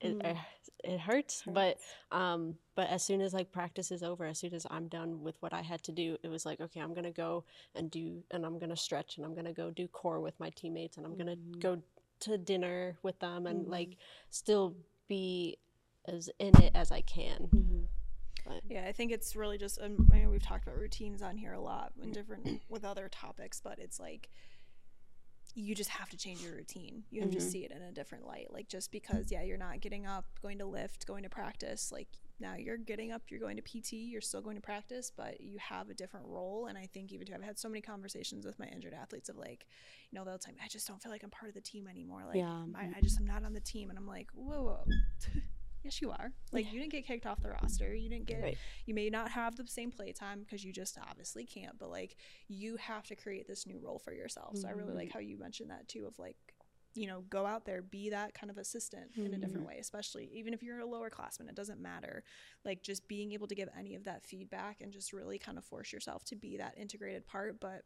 [0.00, 0.22] it, Mm.
[0.24, 0.36] it,
[0.84, 1.78] it hurts but
[2.12, 5.36] um but as soon as like practice is over as soon as i'm done with
[5.40, 7.44] what i had to do it was like okay i'm gonna go
[7.74, 10.98] and do and i'm gonna stretch and i'm gonna go do core with my teammates
[10.98, 11.60] and i'm gonna Mhm.
[11.60, 11.80] go
[12.20, 13.70] to dinner with them and Mhm.
[13.70, 13.96] like
[14.30, 14.74] still
[15.08, 15.56] be
[16.06, 17.88] as in it as i can Mhm.
[18.44, 19.80] but Yeah, I think it's really just.
[19.80, 23.08] Um, I mean, we've talked about routines on here a lot in different with other
[23.08, 24.30] topics, but it's like
[25.54, 27.04] you just have to change your routine.
[27.10, 27.50] You have to Mhm.
[27.50, 28.52] see it in a different light.
[28.52, 31.90] Like just because, yeah, you're not getting up, going to lift, going to practice.
[31.90, 35.40] Like now you're getting up, you're going to PT, you're still going to practice, but
[35.40, 36.66] you have a different role.
[36.66, 39.36] And I think even too, I've had so many conversations with my injured athletes of
[39.36, 39.66] like,
[40.10, 41.88] you know, they'll tell me, I just don't feel like I'm part of the team
[41.88, 42.24] anymore.
[42.26, 42.50] Like Yeah.
[42.50, 42.92] I, mm-hmm.
[42.96, 44.84] I just am not on the team, and I'm like, whoa, whoa.
[45.84, 46.32] Yes, you are.
[46.50, 47.94] Like you didn't get kicked off the roster.
[47.94, 48.58] You didn't get Right.
[48.86, 52.16] you may not have the same play time because you just obviously can't but like
[52.48, 55.18] you have to create this new role for yourself so i really like mm-hmm.
[55.18, 56.36] how you mentioned that too of like
[56.96, 59.66] you know go out there be that kind of assistant in a different mm-hmm.
[59.66, 62.24] way especially even if you're a lower classman it doesn't matter
[62.64, 65.64] like just being able to give any of that feedback and just really kind of
[65.64, 67.82] force yourself to be that integrated part but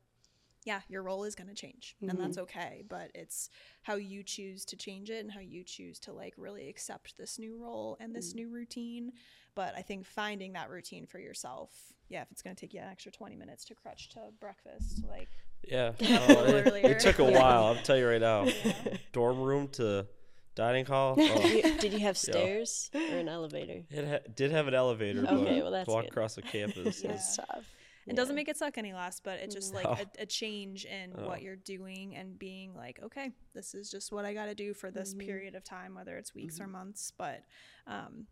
[0.64, 2.40] yeah, your role is going to change and that's mm-hmm.
[2.40, 2.84] okay.
[2.88, 3.48] But it's
[3.82, 7.38] how you choose to change it and how you choose to like really accept this
[7.38, 8.36] new role and this mm.
[8.36, 9.12] new routine.
[9.54, 11.70] But I think finding that routine for yourself,
[12.08, 15.04] yeah, if it's going to take you an extra 20 minutes to crutch to breakfast,
[15.08, 15.28] like,
[15.62, 15.92] Yeah.
[15.98, 17.38] Yeah, Oh, it, it took a Yeah.
[17.38, 17.64] while.
[17.64, 18.46] I'll tell you right now.
[19.12, 20.06] Dorm room to
[20.54, 21.14] dining hall.
[21.18, 23.82] Oh, Did you, did you have stairs or an elevator?
[23.90, 26.10] it ha- did have an elevator, but Okay, well, that's to walk good.
[26.10, 27.02] across the campus.
[27.04, 27.12] Yeah.
[27.12, 27.64] is- It's tough.
[28.06, 29.92] it doesn't make it suck any less, but it's just like No.
[29.92, 31.28] a, a change in Oh.
[31.28, 34.74] what you're doing and being like, okay, this is just what I got to do
[34.74, 37.12] for this period of time, whether it's weeks or months.
[37.16, 37.44] But
[37.86, 38.26] um,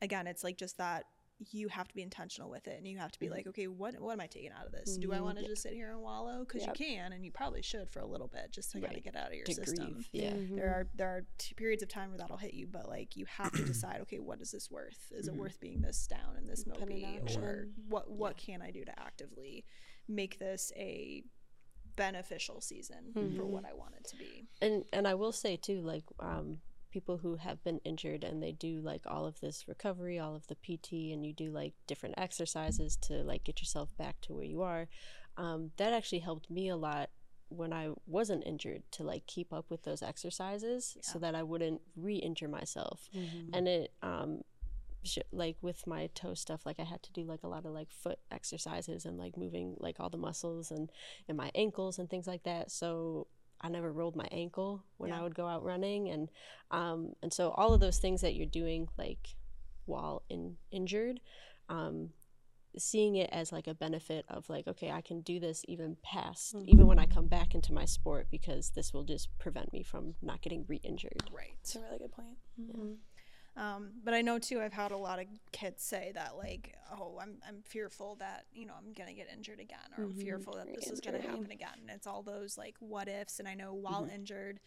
[0.00, 1.04] again, it's like just that
[1.50, 3.98] you have to be intentional with it and you have to be like, okay, what
[4.00, 4.96] what am I taking out of this?
[4.96, 6.40] Do I want to just sit here and wallow?
[6.40, 6.78] Because Yep.
[6.78, 9.16] you can, and you probably should for a little bit, just to kind of get
[9.16, 9.92] out of your To system.
[9.92, 10.30] grieve, yeah.
[10.32, 10.56] Mm-hmm.
[10.56, 13.24] There are there are t- periods of time where that'll hit you, but like you
[13.26, 15.10] have to decide, okay, what is this worth?
[15.10, 17.72] Is it worth being this down and this Put mopey, or action.
[17.88, 19.64] what what can I do to actively
[20.08, 21.22] make this a
[21.96, 24.44] beneficial season for what I want it to be?
[24.60, 26.60] and and I will say too, like um,
[26.92, 30.46] people who have been injured and they do like all of this recovery, all of
[30.46, 34.44] the PT, and you do like different exercises to like get yourself back to where
[34.44, 34.88] you are.
[35.36, 37.10] Um, that actually helped me a lot
[37.48, 41.80] when I wasn't injured to like keep up with those exercises so that I wouldn't
[41.96, 43.08] re-injure myself.
[43.52, 44.42] And it um,
[45.32, 47.90] like with my toe stuff like i had to do like a lot of like
[47.90, 50.90] foot exercises and like moving like all the muscles and
[51.28, 53.26] and my ankles and things like that so
[53.62, 56.28] i never rolled my ankle when i would go out running and
[56.70, 59.28] um and so all of those things that you're doing like
[59.86, 61.20] while in injured
[61.68, 62.10] um
[62.78, 66.54] seeing it as like a benefit of like okay i can do this even past
[66.64, 70.14] even when i come back into my sport because this will just prevent me from
[70.22, 71.22] not getting re-injured.
[71.32, 71.54] Right.
[71.60, 72.38] It's a really good point.
[73.56, 74.60] Um, but I know too.
[74.60, 78.64] I've had a lot of kids say that like, "Oh, I'm I'm fearful that you
[78.64, 81.74] know I'm gonna get injured again, or I'm fearful that this is gonna happen again."
[81.80, 83.38] And it's all those like what ifs.
[83.38, 84.60] And I know while injured,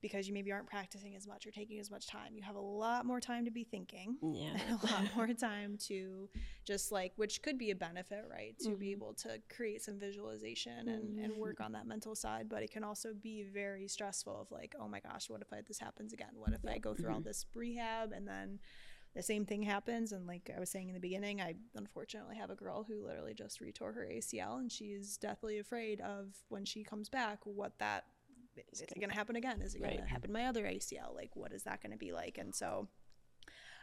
[0.00, 2.60] because you maybe aren't practicing as much or taking as much time, you have a
[2.60, 4.16] lot more time to be thinking.
[4.32, 4.56] yeah.
[4.70, 6.28] a lot more time to
[6.64, 8.92] just like which could be a benefit right to be mm-hmm.
[8.92, 11.24] able to create some visualization and, mm-hmm.
[11.24, 14.74] and work on that mental side but it can also be very stressful of like
[14.80, 16.30] oh my gosh what if I, this happens again?
[16.34, 17.24] What if i go through all mm-hmm.
[17.24, 18.58] this rehab and then
[19.14, 20.12] the same thing happens?
[20.12, 23.34] And like i was saying in the beginning i unfortunately have a girl who literally
[23.34, 28.04] just retore her acl and she's deathly afraid of when she comes back what that
[28.72, 29.60] is it going to happen again?
[29.62, 30.04] Is it going Right.
[30.04, 32.38] to happen to my other acl like what is that going to be like?
[32.38, 32.88] And so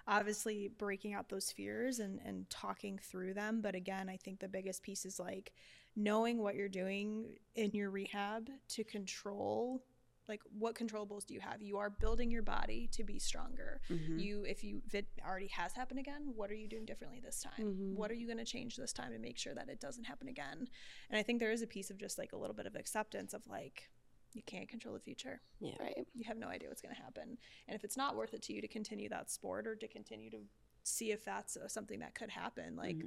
[0.08, 3.62] obviously breaking out those fears and, and talking through them.
[3.62, 5.52] But again, I think the biggest piece is like
[5.96, 9.84] knowing what you're doing in your rehab to control
[10.30, 11.62] like what controllables do you have?
[11.62, 13.80] You are building your body to be stronger.
[13.90, 14.20] Mm-hmm.
[14.20, 17.42] You if you if it already has happened again what are you doing differently this
[17.42, 17.66] time?
[17.66, 17.96] Mm-hmm.
[17.96, 20.28] What are you going to change this time to make sure that it doesn't happen
[20.28, 20.68] again?
[21.10, 23.34] And i think there is a piece of just like a little bit of acceptance
[23.34, 23.90] of like
[24.34, 26.06] you can't control the future yeah Right.
[26.14, 27.38] you have no idea what's going to happen
[27.68, 30.30] and if it's not worth it to you to continue that sport or to continue
[30.32, 30.38] to
[30.84, 32.98] see if that's uh, something that could happen like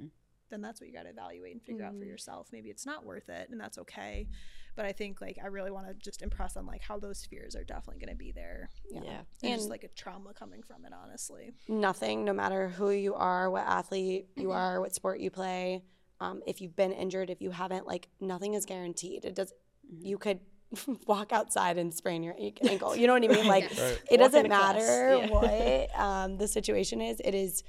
[0.49, 1.99] then that's what you got to evaluate and figure out Mm-hmm.
[2.01, 2.49] for yourself.
[2.51, 4.27] Maybe it's not worth it, and that's okay.
[4.75, 7.55] But I think like I really want to just impress on like how those fears
[7.55, 8.69] are definitely going to be there.
[8.91, 8.99] Yeah.
[8.99, 11.53] And, And- just like a trauma coming from it, honestly.
[11.69, 15.83] nothing, no matter who you are, what athlete you are, what sport you play.
[16.19, 19.23] Um, if you've been injured, if you haven't, like nothing is guaranteed.
[19.23, 19.53] It does.
[20.01, 20.41] You could
[21.07, 22.35] walk outside and sprain your
[22.67, 22.95] ankle.
[22.95, 23.47] You know what I mean?
[23.47, 24.01] Like Right.
[24.09, 25.29] it doesn't matter yeah.
[25.29, 27.19] what um, the situation is.
[27.23, 27.63] It is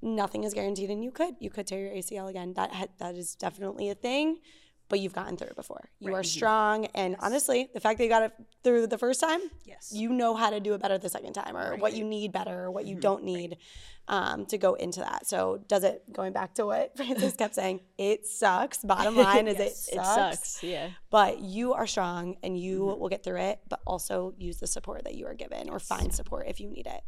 [0.00, 2.54] nothing is guaranteed, and you could you could tear your ACL again.
[2.54, 4.38] That ha- that is definitely a thing.
[4.92, 5.88] But you've gotten through it before.
[6.00, 6.24] You are mm-hmm.
[6.24, 9.90] strong, and honestly, the fact that you got it through the first time, Yes.
[9.90, 12.64] you know how to do it better the second time or what you need better
[12.64, 13.00] or what you mm-hmm.
[13.00, 13.56] don't need
[14.06, 15.26] um, to go into that.
[15.26, 18.84] So does it going back to what francis kept saying it sucks.
[18.84, 20.62] Bottom line is Yes, it It sucks, sucks.
[20.62, 20.90] Yeah.
[21.08, 23.00] but you are strong and you mm-hmm.
[23.00, 26.14] will get through it but also use the support that you are given or find
[26.14, 27.02] support if you need it.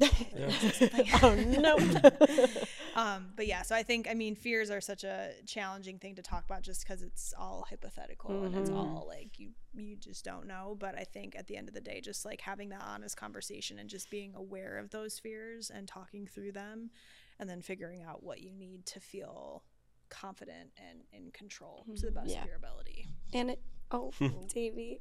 [1.22, 1.76] oh no
[2.96, 6.22] Um, but yeah, so I think I mean fears are such a challenging thing to
[6.22, 10.46] talk about just because it's all hypothetical and it's all like you you just don't
[10.48, 10.76] know.
[10.78, 13.78] But I think at the end of the day, just like having that honest conversation
[13.78, 16.90] and just being aware of those fears and talking through them,
[17.38, 19.62] and then figuring out what you need to feel
[20.08, 22.40] confident and in control to the best Yeah.
[22.42, 23.06] of your ability.
[23.32, 23.60] and it
[23.92, 24.12] oh
[24.52, 25.00] davy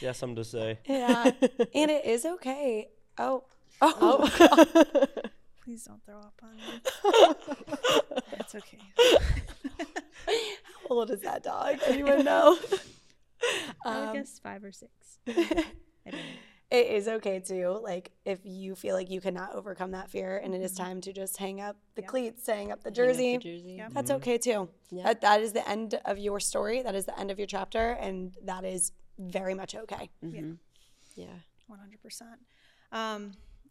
[0.00, 0.78] Yeah, something to say.
[0.86, 1.32] yeah
[1.74, 3.44] and it is okay oh
[3.80, 4.28] oh,
[5.64, 6.62] Please don't throw up on me.
[8.40, 8.78] It's okay.
[10.26, 10.32] how
[10.90, 12.58] old is that dog anyone know
[13.84, 14.92] I Um, guess five or six.
[15.26, 15.32] I
[16.10, 16.18] don't know.
[16.70, 17.78] it is okay too.
[17.82, 20.82] Like if you feel like you cannot overcome that fear and it is Mm-hmm.
[20.84, 23.36] time to just hang up the cleats, hang up the Hang up the jersey.
[23.38, 23.74] jersey.
[23.78, 23.88] Yeah.
[23.92, 24.68] That's okay too.
[24.90, 25.04] Yeah.
[25.04, 26.80] That, that is the end of your story.
[26.82, 30.08] That is the end of your chapter, and that is very much okay.
[30.24, 30.56] Mhm.
[31.16, 31.26] Yeah.
[31.66, 32.40] One hundred percent.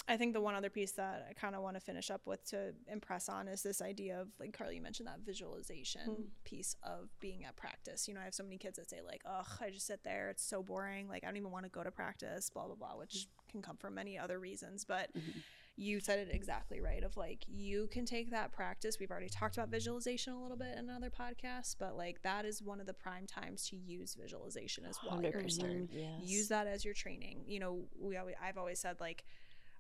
[0.10, 2.44] I think the one other piece that I kind of want to finish up with
[2.52, 6.22] to impress on is this idea of like Carly, you mentioned that visualization hmm.
[6.46, 8.08] piece of being at practice.
[8.08, 10.30] You know, I have so many kids that say like, "Ugh, I just sit there;
[10.30, 11.10] it's so boring.
[11.10, 13.52] Like, I don't even want to go to practice." Blah blah blah, which hmm.
[13.52, 15.14] can come from many other reasons, but.
[15.16, 15.40] Mm-hmm.
[15.80, 17.04] You said it exactly right.
[17.04, 18.98] Of like, you can take that practice.
[19.00, 22.64] We've already talked about visualization a little bit in another podcast, but like, that is
[22.64, 25.22] one of the prime times to use visualization as well.
[25.92, 26.22] Yes.
[26.24, 27.44] use that as your training.
[27.46, 29.24] You know, we always, I've always said like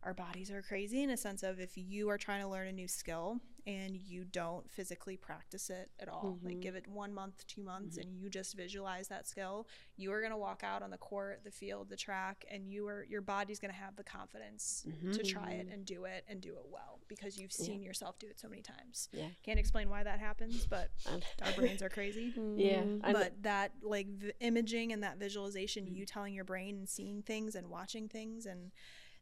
[0.04, 2.72] our bodies are crazy in a sense of if you are trying to learn a
[2.72, 7.46] new skill and you don't physically practice it at all, like give it one month,
[7.48, 10.98] two months, and you just visualize that skill, you are gonna walk out on the
[10.98, 15.22] court, the field, the track, and you are your body's gonna have the confidence to
[15.24, 18.40] try it and do it and do it well because you've seen yourself do it
[18.40, 19.10] so many times.
[19.12, 19.28] Yeah.
[19.44, 20.90] Can't explain why that happens, but
[21.44, 22.84] our brains are crazy Yeah.
[23.02, 27.56] But that like v- imaging and that visualization you telling your brain and seeing things
[27.56, 28.72] and watching things and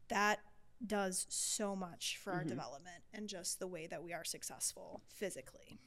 [0.08, 0.38] that
[0.84, 2.48] does so much for our mm-hmm.
[2.48, 5.78] development and just the way that we are successful physically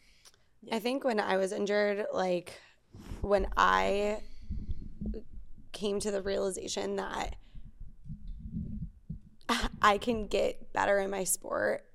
[0.71, 2.59] I think when I was injured, like
[3.21, 4.21] when I
[5.71, 7.35] came to the realization that
[9.81, 11.85] I can get better in my sport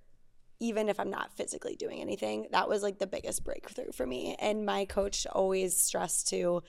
[0.61, 2.47] even if I'm not physically doing anything.
[2.53, 4.37] That was like the biggest breakthrough for me.
[4.39, 6.63] And my coach always stressed to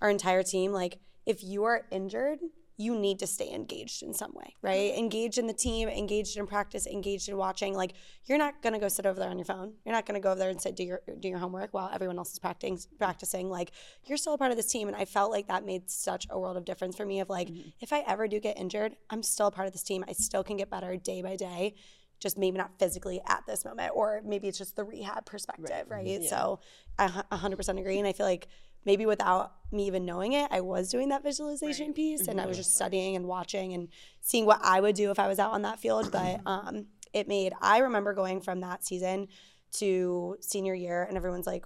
[0.00, 2.38] our entire team like if you are injured,
[2.80, 4.90] you need to stay engaged in some way, right?
[4.92, 5.00] Mm-hmm.
[5.00, 7.74] Engaged in the team, engaged in practice, engaged in watching.
[7.74, 7.92] Like
[8.24, 9.74] you're not gonna go sit over there on your phone.
[9.84, 12.16] You're not gonna go over there and sit do your do your homework while everyone
[12.16, 13.50] else is practicing practicing.
[13.50, 13.72] Like
[14.06, 14.88] you're still a part of this team.
[14.88, 17.48] And I felt like that made such a world of difference for me of like
[17.48, 17.68] mm-hmm.
[17.80, 20.02] if I ever do get injured, I'm still a part of this team.
[20.08, 21.74] I still can get better day by day.
[22.18, 26.06] Just maybe not physically at this moment, or maybe it's just the rehab perspective, right?
[26.06, 26.24] Mm-hmm.
[26.24, 26.60] So
[26.98, 27.98] I 100% agree.
[27.98, 28.46] And I feel like
[28.84, 32.56] maybe without me even knowing it, I was doing that visualization piece and I was
[32.56, 32.62] mm-hmm.
[32.62, 33.88] just studying and watching and
[34.20, 36.10] seeing what I would do if I was out on that field.
[36.10, 36.48] But mm-hmm.
[36.48, 39.28] um, it made, I remember going from that season
[39.74, 41.64] to senior year and everyone's like,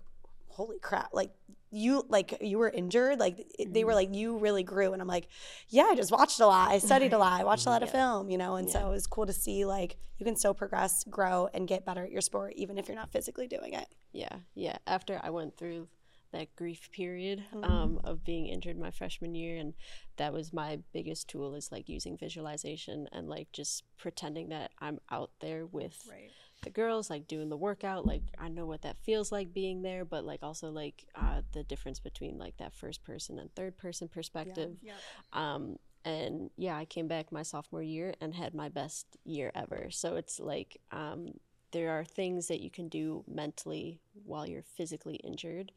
[0.49, 1.31] holy crap, like
[1.71, 3.19] you, like you were injured.
[3.19, 4.13] Like it- they were mm-hmm.
[4.13, 4.93] like, you really grew.
[4.93, 5.29] And I'm like,
[5.69, 6.71] yeah, I just watched a lot.
[6.71, 7.41] I studied a lot.
[7.41, 8.57] I watched a lot of film, you know?
[8.57, 11.85] And so it was cool to see like you can still progress, grow, and get
[11.85, 13.87] better at your sport, even if you're not physically doing it.
[14.13, 14.77] Yeah, yeah.
[14.87, 15.89] After I went through
[16.35, 19.75] that grief period um, of being injured my freshman year, and
[20.17, 25.01] that was my biggest tool is like using visualization and like just pretending that I'm
[25.11, 26.31] out there with right
[26.65, 28.07] the girls, like doing the workout.
[28.07, 31.63] Like I know what that feels like being there, but like also like uh, the
[31.63, 34.77] difference between like that first person and third person perspective.
[34.83, 34.95] Yep.
[35.33, 39.89] Um, and yeah, I came back my sophomore year and had my best year ever.
[39.91, 41.35] So it's like um,
[41.71, 45.73] there are things that you can do mentally while you're physically injured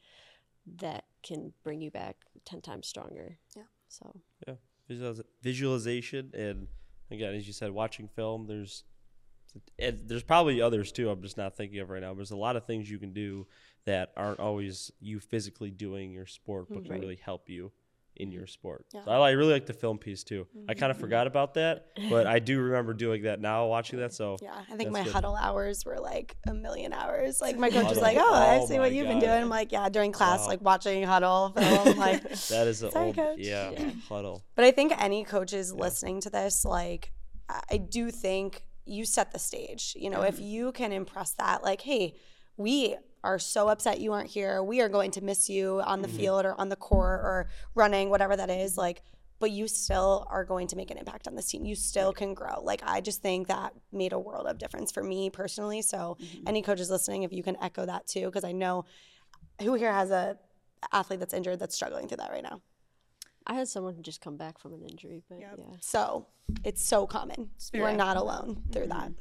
[0.79, 3.37] that can bring you back 10 times stronger.
[3.55, 3.63] Yeah.
[3.87, 4.55] So, Yeah,
[4.89, 6.67] Visualiz- visualization and
[7.11, 8.47] again, as you said, watching film.
[8.47, 8.83] There's
[9.79, 11.09] and there's probably others too.
[11.09, 12.13] I'm just not thinking of right now.
[12.13, 13.47] There's a lot of things you can do
[13.85, 17.71] that aren't always you physically doing your sport, but can really help you
[18.19, 18.85] in your sport.
[18.93, 19.05] Yeah.
[19.05, 20.47] So I, like, really like the film piece too.
[20.67, 21.05] I kind of mm-hmm.
[21.05, 24.13] forgot about that, but I do remember doing that now, watching that.
[24.13, 25.13] So Yeah, I think my good.
[25.13, 27.41] Hudl hours were like a million hours.
[27.41, 29.71] Like my coach was like, "Oh, I Oh see what you've been doing." I'm like,
[29.71, 30.47] "Yeah, during class, Wow.
[30.47, 31.53] like watching Hudl
[31.85, 33.39] film." Like, that is an Sorry, old, coach.
[33.39, 33.91] yeah, Yeah.
[34.09, 34.41] Hudl.
[34.55, 37.11] but I think any coaches listening to this, like,
[37.49, 39.93] I- I do think you set the stage.
[39.95, 40.47] You know, if mm.
[40.47, 42.15] you can impress that, like, hey,
[42.55, 44.63] we are so upset you aren't here.
[44.63, 48.09] We are going to miss you on the field or on the court or running,
[48.09, 48.77] whatever that is.
[48.77, 49.01] Like,
[49.39, 51.63] but you still are going to make an impact on this team.
[51.65, 52.61] You still can grow.
[52.63, 55.81] Like, I just think that made a world of difference for me personally.
[55.81, 58.85] So, any coaches listening, if you can echo that too, because I know
[59.61, 60.37] who here has a
[60.91, 62.61] athlete that's injured that's struggling through that right now.
[63.45, 65.55] I had someone just come back from an injury, but Yep.
[65.57, 65.75] yeah.
[65.81, 66.27] So
[66.63, 67.49] it's so common.
[67.73, 69.11] You are not alone through that.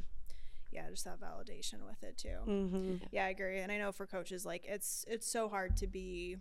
[0.77, 2.37] Yeah, just that validation with it too.
[2.47, 2.97] Mm-hmm.
[3.11, 3.61] Yeah, I agree.
[3.61, 6.37] And I know for coaches, like it's it's so hard to be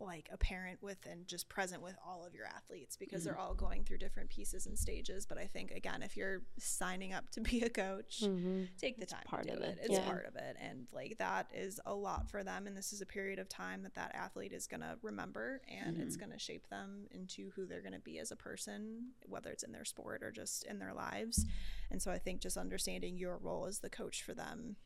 [0.00, 3.42] like a parent with and just present with all of your athletes because they're mm-hmm.
[3.42, 5.26] all going through different pieces and stages.
[5.26, 8.64] But I think again, if you're signing up to be a coach, mm-hmm.
[8.78, 9.68] take the time part to do of it.
[9.68, 9.78] it.
[9.84, 10.04] It's Yeah.
[10.04, 12.66] part of it, and like that is a lot for them.
[12.66, 16.16] And this is a period of time that that athlete is gonna remember, and it's
[16.16, 16.26] mm-hmm.
[16.26, 19.84] gonna shape them into who they're gonna be as a person, whether it's in their
[19.84, 21.44] sport or just in their lives.
[21.90, 24.76] And so I think just understanding your role as the coach for them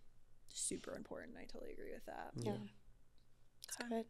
[0.55, 1.37] super important.
[1.39, 2.31] I totally agree with that.
[2.37, 2.53] Yeah.
[2.53, 2.61] Okay.
[3.89, 4.05] Good.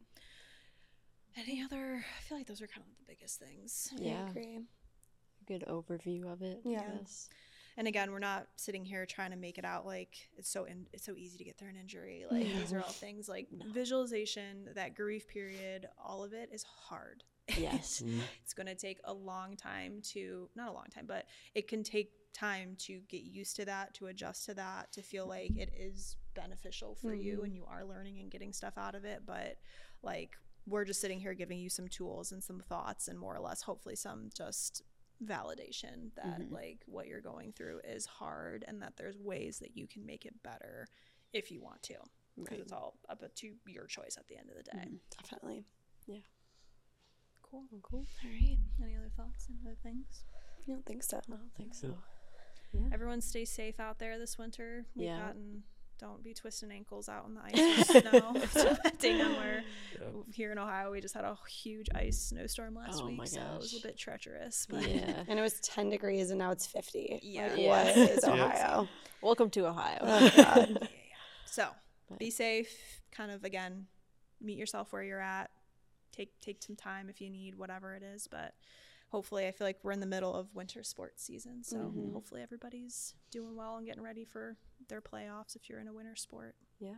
[1.37, 2.05] Any other?
[2.05, 3.91] I feel like those are kind of the biggest things.
[3.97, 4.25] Yeah.
[4.27, 4.61] I agree.
[5.47, 6.61] Good overview of it.
[6.65, 6.81] Yeah.
[6.81, 7.29] I guess.
[7.77, 10.87] And again, we're not sitting here trying to make it out like it's so in,
[10.93, 12.25] it's so easy to get through an injury.
[12.31, 17.25] Like these are all things like visualization, that grief period, all of it is hard.
[17.59, 18.03] Yes.
[18.03, 18.21] Mm-hmm.
[18.43, 21.83] it's going to take a long time to not a long time, but it can
[21.83, 25.71] take time to get used to that, to adjust to that, to feel like it
[25.79, 27.45] is beneficial for you mm-hmm.
[27.45, 29.59] and you are learning and getting stuff out of it, but
[30.03, 33.41] like we're just sitting here giving you some tools and some thoughts and more or
[33.41, 34.83] less hopefully some just
[35.25, 36.55] validation that mm-hmm.
[36.55, 40.25] like what you're going through is hard and that there's ways that you can make
[40.25, 40.87] it better
[41.33, 41.95] if you want to
[42.37, 44.87] because it's all up to your choice at the end of the day.
[44.87, 45.23] Mm-hmm.
[45.23, 45.65] Definitely.
[46.07, 46.19] Yeah.
[47.43, 47.65] Cool.
[47.83, 48.07] Cool.
[48.25, 48.59] All right.
[48.83, 50.25] Any other thoughts and other things?
[50.67, 51.19] I don't think so.
[51.19, 51.97] I don't think so.
[52.73, 52.89] yeah.
[52.93, 54.87] Everyone stay safe out there this winter.
[54.97, 55.27] We've Yeah.
[55.27, 55.63] gotten
[55.99, 58.35] don't be twisting ankles out in the ice or snow.
[58.93, 59.63] Depending on where
[60.33, 63.17] here in Ohio we just had a huge ice snowstorm last Oh week.
[63.19, 64.67] my So it was a bit treacherous.
[64.69, 65.23] But Yeah.
[65.29, 67.21] And it was 10 degrees and now it's 50.
[67.23, 67.49] Yeah.
[67.49, 67.69] Like, Yeah.
[67.69, 68.33] what is Yeah.
[68.33, 68.89] Ohio?
[69.23, 69.99] Welcome to Ohio.
[70.03, 70.37] Oh, God.
[70.37, 70.89] yeah, yeah.
[71.47, 71.69] So
[72.09, 73.03] But- be safe.
[73.13, 73.87] Kind of again,
[74.41, 75.51] meet yourself where you're at.
[76.13, 78.27] Take take some time if you need whatever it is.
[78.29, 78.55] But
[79.15, 81.63] hopefully, I feel like we're in the middle of winter sports season.
[81.63, 82.13] So Mm-hmm.
[82.13, 84.57] hopefully everybody's doing well and getting ready for
[84.89, 86.55] their playoffs if you're in a winter sport.
[86.81, 86.95] yeah.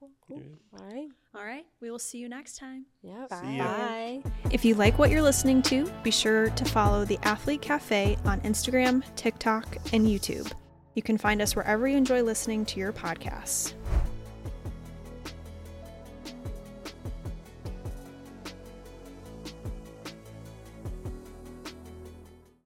[0.00, 0.10] Cool.
[0.28, 0.42] Cool.
[0.78, 1.08] All right.
[1.36, 1.64] All right.
[1.80, 2.84] We will see you next time.
[3.02, 3.26] Yeah.
[3.30, 3.56] Bye.
[3.58, 4.22] Bye.
[4.50, 8.40] If you like what you're listening to, be sure to follow the Athlete Cafe on
[8.40, 10.50] Instagram, TikTok, and YouTube.
[10.94, 13.72] You can find us wherever you enjoy listening to your podcasts.